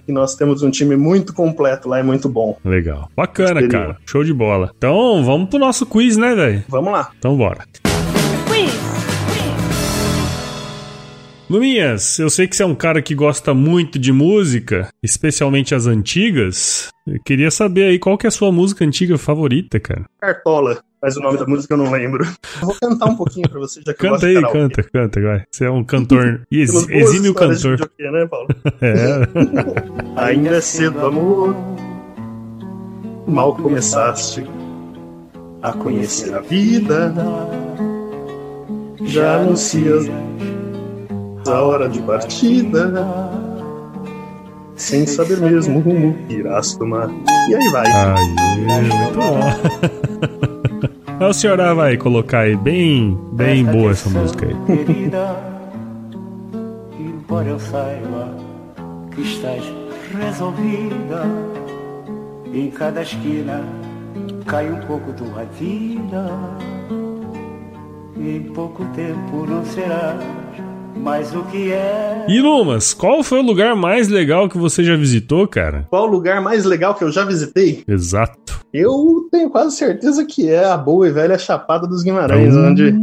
E 0.07 0.13
nós 0.13 0.35
temos 0.35 0.63
um 0.63 0.71
time 0.71 0.97
muito 0.97 1.35
completo 1.35 1.89
lá, 1.89 1.99
é 1.99 2.03
muito 2.03 2.29
bom. 2.29 2.59
Legal. 2.65 3.11
Bacana, 3.17 3.67
cara. 3.69 3.97
Show 4.07 4.25
de 4.25 4.33
bola. 4.33 4.71
Então, 4.77 5.23
vamos 5.25 5.49
pro 5.49 5.59
nosso 5.59 5.85
quiz, 5.87 6.17
né, 6.17 6.35
velho? 6.35 6.65
Vamos 6.69 6.93
lá. 6.93 7.11
Então, 7.19 7.37
bora. 7.37 7.65
Quiz. 8.47 8.73
Luminhas, 11.51 12.19
eu 12.19 12.29
sei 12.29 12.47
que 12.47 12.55
você 12.55 12.63
é 12.63 12.67
um 12.67 12.75
cara 12.75 13.01
que 13.01 13.15
gosta 13.15 13.55
muito 13.55 13.99
de 13.99 14.13
música, 14.13 14.89
especialmente 15.03 15.75
as 15.75 15.87
antigas. 15.87 16.89
Eu 17.07 17.19
queria 17.25 17.51
saber 17.51 17.85
aí 17.85 17.99
qual 17.99 18.19
que 18.19 18.27
é 18.27 18.29
a 18.29 18.31
sua 18.31 18.53
música 18.53 18.85
antiga 18.85 19.17
favorita, 19.17 19.81
cara. 19.81 20.05
Cartola, 20.21 20.83
mas 21.01 21.17
o 21.17 21.21
nome 21.21 21.39
da 21.39 21.47
música 21.47 21.75
eu 21.75 21.79
não 21.79 21.91
lembro. 21.91 22.25
Eu 22.61 22.67
vou 22.67 22.77
cantar 22.81 23.07
um 23.07 23.17
pouquinho 23.17 23.49
para 23.49 23.61
você, 23.61 23.81
já 23.87 23.95
que 23.95 24.07
eu 24.07 24.11
Canta 24.11 24.11
gosto 24.11 24.27
aí, 24.27 24.35
de 24.35 24.53
canta, 24.53 24.83
canta, 24.83 25.21
vai. 25.21 25.45
Você 25.51 25.65
é 25.65 25.71
um 25.71 25.85
cantor 25.85 26.43
ex, 26.51 26.71
histórias 26.75 27.23
de 27.23 27.35
cantor. 27.35 27.71
videokê, 27.73 28.11
né, 28.11 28.27
Paulo? 28.27 28.49
É. 28.81 29.29
Ainda 30.23 30.57
é 30.57 30.61
cedo, 30.61 31.07
amor. 31.07 31.55
Mal 33.27 33.55
começaste 33.57 34.45
a 35.63 35.73
conhecer 35.73 36.35
a 36.35 36.41
vida. 36.41 37.15
Já 39.05 39.37
anuncias 39.37 40.07
a 41.47 41.63
hora 41.63 41.89
de 41.89 42.01
partida. 42.03 42.93
Sem 44.77 45.07
saber 45.07 45.39
mesmo 45.41 45.79
o 45.79 45.83
rumo 45.83 46.17
que 46.27 46.35
irás 46.35 46.75
tomar. 46.77 47.11
E 47.49 47.55
aí 47.55 47.69
vai. 47.71 47.87
Aí, 47.87 48.61
muito 48.61 49.19
bom. 49.19 50.48
A 51.21 51.33
senhora 51.33 51.75
vai 51.75 51.97
colocar 51.97 52.41
aí 52.41 52.55
bem, 52.55 53.19
bem 53.33 53.65
boa 53.65 53.91
essa 53.91 54.09
música 54.09 54.47
aí. 54.47 54.55
Querida, 54.67 55.37
embora 56.97 57.49
eu 57.49 57.59
saiba 57.59 58.37
que 59.13 59.23
estás 59.23 59.65
resolvida, 60.17 61.25
em 62.55 62.71
cada 62.71 63.03
esquina 63.03 63.65
cai 64.47 64.71
um 64.71 64.79
pouco 64.87 65.13
tua 65.13 65.45
vida. 65.59 66.31
Em 68.17 68.43
pouco 68.55 68.85
tempo 68.95 69.45
não 69.45 69.65
serás 69.65 70.23
mais 70.97 71.35
o 71.35 71.43
que 71.45 71.73
é. 71.73 72.27
E 72.29 72.41
Lumas, 72.41 72.95
qual 72.95 73.25
foi 73.25 73.41
o 73.41 73.43
lugar 73.43 73.75
mais 73.75 74.09
legal 74.09 74.49
que 74.49 74.57
você 74.57 74.85
já 74.85 74.97
visitou, 74.97 75.49
cara? 75.49 75.87
Qual 75.91 76.05
o 76.05 76.11
lugar 76.11 76.41
mais 76.41 76.65
legal 76.65 76.95
que 76.95 77.03
eu 77.03 77.11
já 77.11 77.25
visitei? 77.25 77.83
Exato. 77.89 78.48
Eu 78.79 79.29
tenho 79.31 79.51
quase 79.51 79.77
certeza 79.77 80.25
que 80.25 80.49
é 80.49 80.65
a 80.65 80.77
boa 80.77 81.09
e 81.09 81.11
velha 81.11 81.39
Chapada 81.39 81.87
dos 81.87 82.03
Guimarães, 82.03 82.55
onde, 82.55 82.95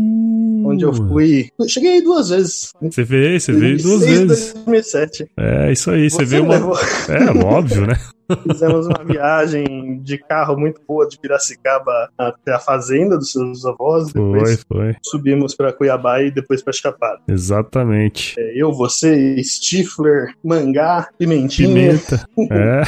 onde 0.65 0.85
eu 0.85 0.93
fui. 0.93 1.49
eu 1.59 1.67
Cheguei 1.67 1.93
aí 1.93 2.01
duas 2.01 2.29
vezes. 2.29 2.71
Você 2.81 3.03
veio, 3.03 3.39
você 3.39 3.51
veio 3.51 3.77
duas 3.81 3.99
2006, 3.99 4.27
vezes. 4.27 4.53
2007. 4.53 5.25
É, 5.37 5.71
isso 5.71 5.91
aí, 5.91 6.09
você, 6.09 6.17
Você 6.17 6.25
veio 6.25 6.43
uma. 6.43 6.53
levou. 6.53 6.77
É, 7.09 7.43
óbvio, 7.45 7.87
né? 7.87 7.95
Fizemos 8.51 8.87
uma 8.87 9.03
viagem 9.03 9.99
de 10.01 10.17
carro 10.17 10.57
muito 10.57 10.81
boa 10.87 11.07
de 11.07 11.19
Piracicaba 11.19 12.09
até 12.17 12.53
a 12.53 12.59
fazenda 12.59 13.17
dos 13.17 13.31
seus 13.31 13.65
avós. 13.65 14.11
Depois 14.11 14.63
foi. 14.67 14.95
subimos 15.03 15.55
para 15.55 15.71
Cuiabá 15.73 16.21
e 16.21 16.31
depois 16.31 16.63
para 16.63 16.73
Chapada. 16.73 17.19
Exatamente. 17.27 18.35
É, 18.37 18.53
Eu, 18.61 18.71
você, 18.73 19.41
Stifler, 19.43 20.33
Mangá, 20.43 21.07
Pimentinha. 21.17 21.67
Pimenta. 21.67 22.25
É, 22.51 22.83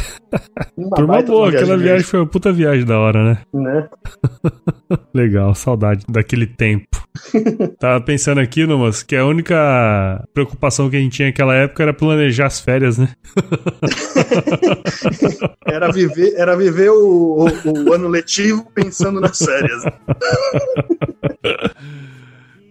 Uma 0.76 0.96
turma 0.96 1.22
boa. 1.24 1.50
de 1.50 1.58
Aquela 1.58 1.78
viagem 1.78 2.04
foi 2.04 2.20
uma 2.20 2.28
puta 2.28 2.52
viagem 2.52 2.86
da 2.86 3.00
hora, 3.00 3.24
né? 3.24 3.38
né? 3.54 3.90
Legal, 5.14 5.56
saudade 5.56 6.06
daquele 6.08 6.46
tempo. 6.46 6.97
Tava 7.80 8.02
pensando 8.02 8.40
aqui, 8.40 8.66
Numas, 8.66 9.04
que 9.04 9.16
a 9.16 9.26
única 9.26 10.24
preocupação 10.34 10.90
que 10.90 10.96
a 10.96 11.00
gente 11.00 11.14
tinha 11.18 11.28
naquela 11.30 11.54
época 11.56 11.84
era 11.84 11.94
planejar 11.94 12.48
as 12.48 12.60
férias, 12.60 12.98
né? 12.98 13.10
Era 15.66 15.92
viver, 15.92 16.34
era 16.38 16.56
viver 16.56 16.90
o, 16.90 17.46
o- 17.46 17.90
o 17.90 17.94
ano 17.94 18.08
letivo 18.08 18.66
pensando 18.74 19.20
nas 19.20 19.38
férias. 19.38 19.84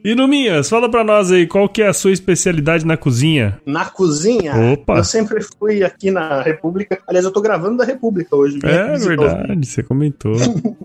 E 0.07 0.15
Numinhas, 0.15 0.69
fala 0.69 0.89
pra 0.89 1.03
nós 1.03 1.33
aí, 1.33 1.49
qual 1.49 1.69
que 1.69 1.83
é 1.83 1.89
a 1.89 1.93
sua 1.93 2.13
especialidade 2.13 2.87
na 2.87 2.97
cozinha? 2.97 3.61
Na 3.67 3.87
cozinha, 3.87 4.55
Opa. 4.73 4.99
eu 4.99 5.03
sempre 5.05 5.43
fui 5.59 5.83
aqui 5.83 6.13
na 6.13 6.43
República. 6.43 7.01
Aliás, 7.09 7.25
eu 7.25 7.33
tô 7.33 7.41
gravando 7.41 7.79
da 7.79 7.85
República 7.85 8.37
hoje. 8.37 8.61
É 8.63 8.97
verdade, 8.97 9.67
você 9.67 9.83
comentou. 9.83 10.37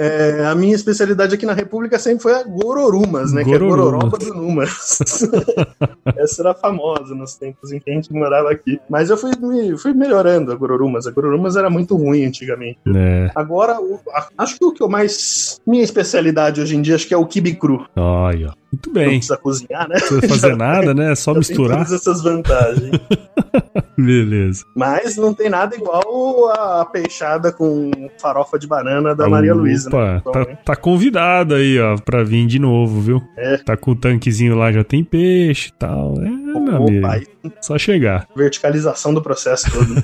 É, 0.00 0.44
a 0.46 0.54
minha 0.54 0.76
especialidade 0.76 1.34
aqui 1.34 1.44
na 1.44 1.52
República 1.52 1.98
sempre 1.98 2.22
foi 2.22 2.32
a 2.32 2.44
Gororumas, 2.44 3.32
né? 3.32 3.42
Que 3.42 3.52
é 3.52 3.58
Gororumas. 3.58 4.10
Gororoba 4.10 4.18
do 4.18 4.32
Numas. 4.34 4.98
Essa 6.16 6.42
era 6.42 6.54
famosa 6.54 7.16
nos 7.16 7.34
tempos 7.34 7.72
em 7.72 7.80
que 7.80 7.90
a 7.90 7.94
gente 7.94 8.12
morava 8.12 8.48
aqui. 8.52 8.78
Mas 8.88 9.10
eu 9.10 9.16
fui, 9.16 9.32
fui 9.76 9.92
melhorando 9.94 10.52
a 10.52 10.54
Gororumas. 10.54 11.08
A 11.08 11.10
Gororumas 11.10 11.56
era 11.56 11.68
muito 11.68 11.96
ruim 11.96 12.24
antigamente. 12.24 12.78
É, 12.94 13.32
Agora, 13.34 13.80
o- 13.80 13.98
a- 14.14 14.28
acho 14.38 14.56
que 14.56 14.64
o 14.64 14.72
que 14.72 14.80
eu 14.84 14.88
mais. 14.88 15.60
Minha 15.66 15.82
especialidade 15.82 16.60
hoje 16.60 16.76
em 16.76 16.82
dia 16.82 16.94
acho 16.94 17.08
que 17.08 17.14
é 17.14 17.18
o 17.18 17.26
kibe 17.26 17.54
cru. 17.54 17.84
Olha, 18.28 18.50
ó. 18.50 18.67
Muito 18.72 18.86
Não 18.88 18.94
bem. 18.94 19.08
precisa 19.10 19.36
cozinhar, 19.36 19.88
né? 19.88 19.96
Não 20.00 20.18
precisa 20.20 20.28
fazer 20.28 20.56
nada, 20.56 20.92
né? 20.94 21.12
É 21.12 21.14
só 21.14 21.30
já 21.32 21.40
tem 21.40 21.48
misturar. 21.50 21.78
todas 21.86 21.92
essas 21.92 22.22
vantagens. 22.22 22.90
Beleza. 23.96 24.64
Mas 24.76 25.16
não 25.16 25.34
tem 25.34 25.48
nada 25.50 25.74
igual 25.74 26.48
a 26.50 26.84
peixada 26.84 27.50
com 27.50 27.90
farofa 28.20 28.58
de 28.58 28.66
banana 28.66 29.14
da 29.14 29.28
Maria 29.28 29.54
Luísa. 29.54 29.88
Opa, 29.88 30.14
Né? 30.14 30.22
tá, 30.32 30.44
tá 30.64 30.76
convidado 30.76 31.54
aí, 31.54 31.78
ó, 31.80 31.96
pra 31.96 32.22
vir 32.22 32.46
de 32.46 32.58
novo, 32.58 33.00
viu? 33.00 33.22
É. 33.36 33.56
Tá 33.56 33.76
com 33.76 33.90
o 33.92 33.96
tanquezinho 33.96 34.54
lá, 34.56 34.70
já 34.70 34.84
tem 34.84 35.02
peixe 35.02 35.70
e 35.70 35.72
tal. 35.72 36.14
É, 36.18 36.28
meu 36.28 36.76
amigo. 36.76 37.06
Opa, 37.06 37.14
aí, 37.14 37.26
Só 37.60 37.76
chegar. 37.78 38.28
verticalização 38.36 39.12
do 39.12 39.22
processo 39.22 39.66
todo. 39.70 39.94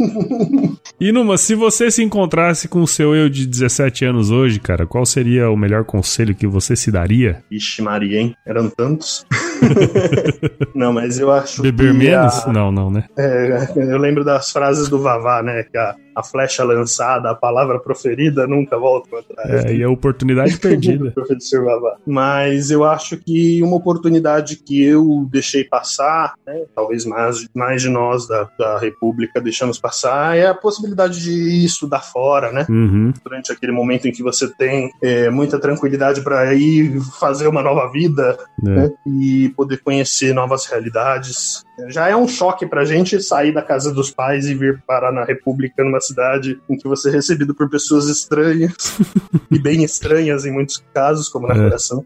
E 1.00 1.12
numa, 1.12 1.38
se 1.38 1.54
você 1.54 1.90
se 1.90 2.02
encontrasse 2.02 2.68
com 2.68 2.82
o 2.82 2.86
seu 2.86 3.14
eu 3.14 3.30
de 3.30 3.46
17 3.46 4.04
anos 4.04 4.30
hoje, 4.30 4.60
cara, 4.60 4.86
qual 4.86 5.06
seria 5.06 5.48
o 5.50 5.56
melhor 5.56 5.82
conselho 5.82 6.34
que 6.34 6.46
você 6.46 6.76
se 6.76 6.90
daria? 6.92 7.42
Ixi, 7.50 7.69
Maria, 7.78 8.20
hein? 8.20 8.36
Eram 8.44 8.68
tantos. 8.68 9.24
não, 10.74 10.92
mas 10.92 11.18
eu 11.18 11.30
acho 11.30 11.62
Beber 11.62 11.92
menos? 11.94 12.46
a- 12.46 12.52
Não, 12.52 12.70
não, 12.72 12.90
né? 12.90 13.04
é, 13.16 13.68
eu 13.76 13.98
lembro 13.98 14.24
das 14.24 14.50
frases 14.50 14.88
do 14.88 14.98
Vavá, 15.00 15.42
né? 15.42 15.62
Que 15.64 15.76
a, 15.76 15.94
a 16.14 16.22
flecha 16.22 16.64
lançada, 16.64 17.30
a 17.30 17.34
palavra 17.34 17.78
proferida 17.78 18.46
nunca 18.46 18.78
volta 18.78 19.08
para 19.08 19.22
trás. 19.22 19.64
É, 19.66 19.74
e 19.74 19.82
a 19.82 19.88
oportunidade 19.90 20.56
perdida. 20.58 21.10
Professor 21.12 21.64
Vavá. 21.64 21.96
Mas 22.06 22.70
eu 22.70 22.84
acho 22.84 23.16
que 23.16 23.62
uma 23.62 23.76
oportunidade 23.76 24.56
que 24.56 24.82
eu 24.82 25.28
deixei 25.30 25.64
passar, 25.64 26.34
né, 26.46 26.62
talvez 26.74 27.04
mais, 27.04 27.46
mais 27.54 27.82
de 27.82 27.88
nós 27.88 28.26
da, 28.26 28.48
da 28.58 28.78
República 28.78 29.40
deixamos 29.40 29.78
passar, 29.78 30.36
é 30.36 30.46
a 30.46 30.54
possibilidade 30.54 31.20
de 31.22 31.64
estudar 31.64 32.00
fora, 32.00 32.52
né? 32.52 32.66
Uhum. 32.68 33.12
Durante 33.22 33.52
aquele 33.52 33.72
momento 33.72 34.06
em 34.08 34.12
que 34.12 34.22
você 34.22 34.48
tem 34.48 34.90
é, 35.02 35.30
muita 35.30 35.58
tranquilidade 35.58 36.20
para 36.22 36.52
ir 36.54 37.00
fazer 37.18 37.46
uma 37.46 37.62
nova 37.62 37.90
vida 37.90 38.36
É. 38.66 38.70
né, 38.70 38.90
e 39.06 39.49
poder 39.50 39.80
conhecer 39.82 40.34
novas 40.34 40.68
realidades. 40.68 41.64
Já 41.88 42.08
é 42.08 42.16
um 42.16 42.26
choque 42.28 42.66
pra 42.66 42.84
gente 42.84 43.20
sair 43.22 43.52
da 43.52 43.62
casa 43.62 43.92
dos 43.92 44.10
pais 44.10 44.46
e 44.46 44.54
vir 44.54 44.82
parar 44.86 45.12
na 45.12 45.24
República, 45.24 45.82
numa 45.84 46.00
cidade 46.00 46.58
em 46.68 46.76
que 46.76 46.86
você 46.88 47.08
é 47.08 47.12
recebido 47.12 47.54
por 47.54 47.68
pessoas 47.70 48.08
estranhas 48.08 48.72
e 49.50 49.58
bem 49.58 49.82
estranhas 49.84 50.44
em 50.44 50.52
muitos 50.52 50.82
casos, 50.94 51.28
como 51.28 51.46
na 51.48 51.54
É. 51.54 51.58
coração. 51.58 52.04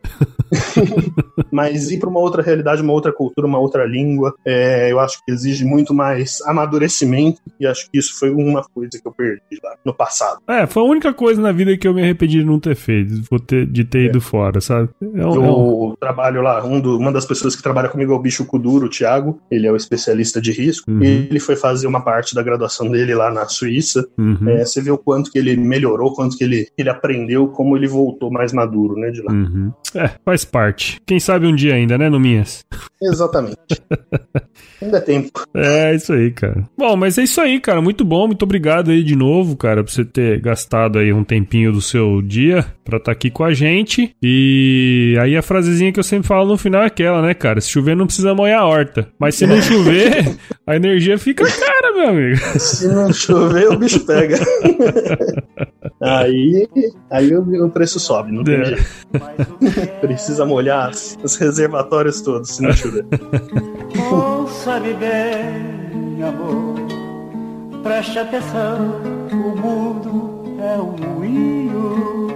Mas 1.50 1.90
ir 1.90 1.98
para 1.98 2.08
uma 2.08 2.20
outra 2.20 2.42
realidade, 2.42 2.82
uma 2.82 2.92
outra 2.92 3.12
cultura, 3.12 3.46
uma 3.46 3.58
outra 3.58 3.84
língua, 3.84 4.34
é, 4.44 4.90
eu 4.90 4.98
acho 4.98 5.18
que 5.24 5.32
exige 5.32 5.64
muito 5.64 5.94
mais 5.94 6.40
amadurecimento 6.42 7.40
e 7.60 7.66
acho 7.66 7.88
que 7.90 7.98
isso 7.98 8.18
foi 8.18 8.30
uma 8.30 8.62
coisa 8.62 8.90
que 9.00 9.06
eu 9.06 9.12
perdi 9.12 9.40
lá 9.62 9.74
no 9.84 9.94
passado. 9.94 10.38
É, 10.48 10.66
foi 10.66 10.82
a 10.82 10.86
única 10.86 11.12
coisa 11.12 11.40
na 11.40 11.52
vida 11.52 11.76
que 11.76 11.86
eu 11.86 11.94
me 11.94 12.02
arrependi 12.02 12.38
de 12.38 12.44
não 12.44 12.58
ter 12.58 12.74
feito, 12.74 13.12
de 13.70 13.84
ter 13.84 14.06
ido 14.06 14.20
fora, 14.20 14.60
sabe? 14.60 14.88
É 15.14 15.26
um- 15.26 15.44
é 15.44 15.48
Eu 15.48 15.96
trabalho 16.00 16.42
lá, 16.42 16.64
um 16.64 16.80
do- 16.80 16.98
uma 16.98 17.12
das 17.12 17.24
pessoas 17.24 17.54
que 17.54 17.62
trabalha 17.62 17.88
comigo 17.88 18.12
é 18.12 18.16
o 18.16 18.18
Bicho 18.18 18.44
Kuduro, 18.44 18.86
o 18.86 18.90
Thiago, 18.90 19.38
ele 19.50 19.63
é 19.66 19.72
o 19.72 19.76
especialista 19.76 20.40
de 20.40 20.52
risco, 20.52 20.90
Uhum. 20.90 21.02
ele 21.02 21.40
foi 21.40 21.56
fazer 21.56 21.86
uma 21.86 22.00
parte 22.02 22.34
da 22.34 22.42
graduação 22.42 22.90
dele 22.90 23.14
lá 23.14 23.30
na 23.32 23.46
Suíça, 23.48 24.06
Uhum. 24.18 24.48
É, 24.48 24.64
você 24.64 24.80
vê 24.80 24.90
o 24.90 24.98
quanto 24.98 25.30
que 25.30 25.38
ele 25.38 25.56
melhorou, 25.56 26.12
quanto 26.14 26.36
que 26.36 26.44
ele, 26.44 26.68
ele 26.78 26.88
aprendeu, 26.88 27.48
como 27.48 27.76
ele 27.76 27.86
voltou 27.86 28.30
mais 28.30 28.52
maduro, 28.52 28.94
né, 28.96 29.10
de 29.10 29.22
lá. 29.22 29.32
Uhum. 29.32 29.72
É, 29.94 30.10
faz 30.24 30.44
parte. 30.44 31.00
Quem 31.06 31.18
sabe 31.20 31.46
um 31.46 31.54
dia 31.54 31.74
ainda, 31.74 31.96
né, 31.98 32.08
Numinhas? 32.08 32.64
Exatamente. 33.02 33.56
Ainda 34.82 34.98
é 34.98 35.00
tempo. 35.00 35.30
É 35.54 35.94
isso 35.94 36.12
aí, 36.12 36.30
cara. 36.30 36.64
Bom, 36.76 36.94
mas 36.96 37.16
é 37.16 37.22
isso 37.22 37.40
aí, 37.40 37.58
cara. 37.58 37.80
Muito 37.80 38.04
bom. 38.04 38.26
Muito 38.26 38.42
obrigado 38.42 38.90
aí 38.90 39.02
de 39.02 39.16
novo, 39.16 39.56
cara, 39.56 39.82
por 39.82 39.90
você 39.90 40.04
ter 40.04 40.40
gastado 40.40 40.98
aí 40.98 41.12
um 41.12 41.24
tempinho 41.24 41.72
do 41.72 41.80
seu 41.80 42.20
dia 42.20 42.66
pra 42.84 42.98
estar 42.98 43.12
aqui 43.12 43.30
com 43.30 43.44
a 43.44 43.54
gente. 43.54 44.14
E 44.22 45.16
aí 45.20 45.36
a 45.36 45.42
frasezinha 45.42 45.90
que 45.92 45.98
eu 45.98 46.04
sempre 46.04 46.28
falo 46.28 46.46
no 46.48 46.58
final 46.58 46.82
é 46.82 46.86
aquela, 46.86 47.22
né, 47.22 47.32
cara? 47.34 47.60
Se 47.60 47.70
chover 47.70 47.96
não 47.96 48.06
precisa 48.06 48.34
molhar 48.34 48.60
a 48.60 48.66
horta. 48.66 49.08
Mas 49.18 49.36
se 49.36 49.46
não 49.46 49.53
chover, 49.62 50.36
a 50.66 50.76
energia 50.76 51.18
fica 51.18 51.44
cara, 51.44 51.92
meu 51.94 52.08
amigo. 52.08 52.36
Se 52.58 52.88
não 52.88 53.12
chover, 53.12 53.68
o 53.68 53.76
bicho 53.78 54.00
pega. 54.06 54.36
aí 56.00 56.68
aí 57.10 57.36
o, 57.36 57.68
preço 57.70 57.98
sobe, 58.00 58.32
não 58.32 58.44
tem 58.44 58.60
É. 58.60 58.64
jeito. 58.64 58.84
Precisa 60.00 60.44
molhar 60.44 60.90
os 60.90 61.36
reservatórios 61.36 62.20
todos, 62.20 62.50
se 62.50 62.62
não 62.62 62.72
chover. 62.72 63.04
Ouça-me 64.10 64.94
bem, 64.94 66.22
amor, 66.22 66.74
preste 67.82 68.18
atenção, 68.18 69.00
o 69.30 69.56
mundo 69.56 70.56
é 70.60 70.76
um 70.80 71.14
moinho, 71.14 72.28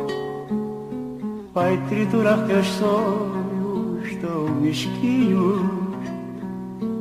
vai 1.55 1.77
triturar 1.89 2.47
teus 2.47 2.67
sonhos 2.67 4.17
tão 4.21 4.49
mesquinhos, 4.61 5.61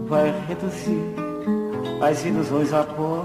vai 0.08 0.32
reduzir 0.48 0.98
as 2.02 2.26
ilusões 2.26 2.74
a 2.74 2.84
pó. 2.84 3.24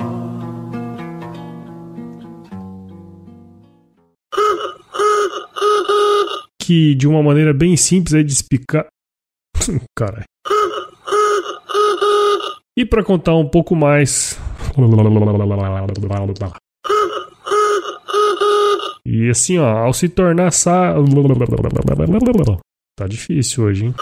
Que 6.60 6.94
de 6.94 7.06
uma 7.06 7.22
maneira 7.22 7.52
bem 7.52 7.76
simples 7.76 8.14
aí 8.14 8.24
de 8.24 8.32
explicar. 8.32 8.86
Caralho. 9.96 10.24
E 12.76 12.84
pra 12.86 13.04
contar 13.04 13.34
um 13.36 13.48
pouco 13.48 13.76
mais. 13.76 14.38
E 19.04 19.28
assim, 19.28 19.58
ó, 19.58 19.66
ao 19.66 19.92
se 19.92 20.08
tornar 20.08 20.50
sa... 20.52 20.94
Tá 22.94 23.06
difícil 23.06 23.64
hoje, 23.64 23.86
hein? 23.86 23.94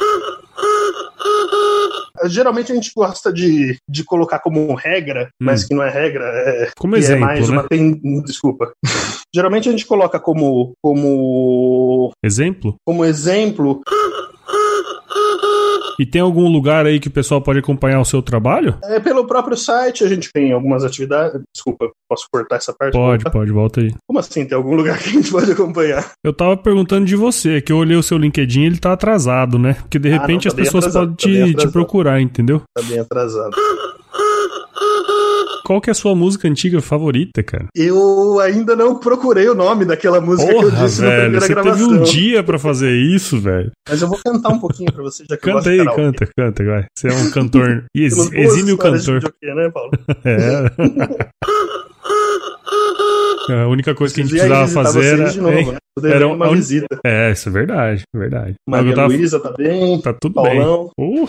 Geralmente 2.27 2.73
a 2.73 2.75
gente 2.75 2.93
gosta 2.95 3.33
de, 3.33 3.77
de 3.89 4.05
colocar 4.05 4.39
como 4.41 4.75
regra, 4.75 5.31
mas 5.41 5.65
que 5.65 5.75
não 5.75 5.83
é 5.83 5.91
regra, 5.91 6.25
é, 6.25 6.71
Como 6.77 6.95
que 6.95 7.01
exemplo, 7.01 7.25
é 7.25 7.27
mais 7.27 7.49
né? 7.49 7.59
uma. 7.59 7.69
Tem, 7.69 8.01
desculpa. 8.23 8.73
Geralmente 9.35 9.69
a 9.69 9.73
gente 9.73 9.87
coloca 9.87 10.19
como, 10.19 10.73
como, 10.83 12.13
Exemplo? 12.23 12.75
como 12.85 13.05
exemplo 13.05 13.81
E 16.01 16.07
tem 16.07 16.23
algum 16.23 16.49
lugar 16.51 16.87
aí 16.87 16.99
que 16.99 17.09
o 17.09 17.11
pessoal 17.11 17.43
pode 17.43 17.59
acompanhar 17.59 18.01
o 18.01 18.07
seu 18.07 18.23
trabalho? 18.23 18.79
é, 18.85 18.99
pelo 18.99 19.27
próprio 19.27 19.55
site, 19.55 20.03
a 20.03 20.09
gente 20.09 20.31
tem 20.33 20.51
algumas 20.51 20.83
atividades. 20.83 21.39
Desculpa, 21.55 21.91
posso 22.09 22.25
cortar 22.33 22.57
essa 22.57 22.73
parte? 22.73 22.95
Pode, 22.95 23.23
Voltar? 23.23 23.31
pode, 23.31 23.51
volta 23.53 23.81
aí. 23.83 23.95
Como 24.07 24.19
assim? 24.19 24.47
Tem 24.47 24.57
algum 24.57 24.75
lugar 24.75 24.97
que 25.03 25.11
a 25.11 25.13
gente 25.13 25.31
pode 25.31 25.53
acompanhar? 25.53 26.11
Eu 26.25 26.33
tava 26.33 26.57
perguntando 26.57 27.05
de 27.05 27.15
você, 27.15 27.61
que 27.61 27.71
eu 27.71 27.77
olhei 27.77 27.99
o 27.99 28.03
seu 28.03 28.17
LinkedIn 28.17 28.63
ele 28.63 28.79
tá 28.79 28.95
atrasado, 28.95 29.59
né? 29.59 29.75
Porque 29.75 29.99
de 29.99 30.09
Ah, 30.09 30.13
não, 30.13 30.21
repente 30.23 30.45
tá 30.45 30.49
as 30.49 30.55
pessoas 30.55 30.85
atrasado, 30.87 31.17
podem 31.21 31.53
tá 31.53 31.61
te, 31.61 31.67
te 31.67 31.73
procurar, 31.73 32.19
entendeu? 32.19 32.63
Tá 32.75 32.83
bem 32.83 32.99
atrasado. 32.99 33.55
Qual 35.65 35.81
que 35.81 35.89
é 35.91 35.93
a 35.93 35.95
sua 35.95 36.15
música 36.17 36.49
antiga 36.49 36.81
favorita, 36.81 37.43
cara? 37.43 37.67
Eu 37.77 38.41
ainda 38.41 38.75
não 38.75 38.99
procurei 38.99 39.49
o 39.49 39.55
nome 39.55 39.85
daquela 39.85 40.21
música 40.21 40.49
que 40.51 40.57
eu 40.57 40.63
Porra, 40.71 40.85
disse 40.87 41.01
na 41.03 41.09
velho, 41.09 41.21
primeira 41.23 41.47
você 41.47 41.55
gravação. 41.55 41.89
teve 41.89 41.99
um 42.01 42.03
dia 42.03 42.43
pra 42.43 42.59
fazer 42.59 42.91
isso, 42.97 43.39
velho. 43.41 43.71
Mas 43.89 44.03
eu 44.03 44.09
vou 44.09 44.19
cantar 44.25 44.49
um 44.49 44.59
pouquinho 44.59 44.93
pra 44.93 45.03
você, 45.05 45.23
já 45.31 45.37
que 45.37 45.43
Canta 45.43 45.71
aí, 45.71 45.85
canta, 45.95 46.29
canta, 46.37 46.65
vai. 46.65 46.85
Você 46.97 47.09
é 47.09 47.13
um 47.13 47.31
cantor 47.31 47.85
ex, 47.95 48.15
Pelas 48.15 48.31
boas 48.31 48.45
exímio 48.55 48.77
cantor. 48.79 49.23
né, 49.43 49.71
Paulo? 49.71 49.91
É. 53.49 53.63
A 53.63 53.67
única 53.69 53.95
coisa 53.95 54.15
que 54.15 54.21
a 54.21 54.25
gente 54.25 54.33
precisava 54.33 54.69
fazer 54.69 55.19
era. 55.21 55.33
novo, 55.35 55.73
né? 55.73 55.79
Era 56.05 56.27
uma 56.29 56.47
a 56.47 56.51
un- 56.51 56.55
visita. 56.55 57.01
É, 57.05 57.33
isso 57.33 57.49
é 57.49 57.53
verdade, 57.53 58.03
verdade. 58.15 58.55
Mas 58.69 58.81
Maria 58.81 58.95
tava- 58.95 59.09
Luísa 59.09 59.41
tá 59.41 59.53
bem, 59.57 60.01
Tá 60.01 60.13
tudo 60.21 60.35
Paulão. 60.35 60.91
bem. 60.97 61.23
Uh, 61.25 61.29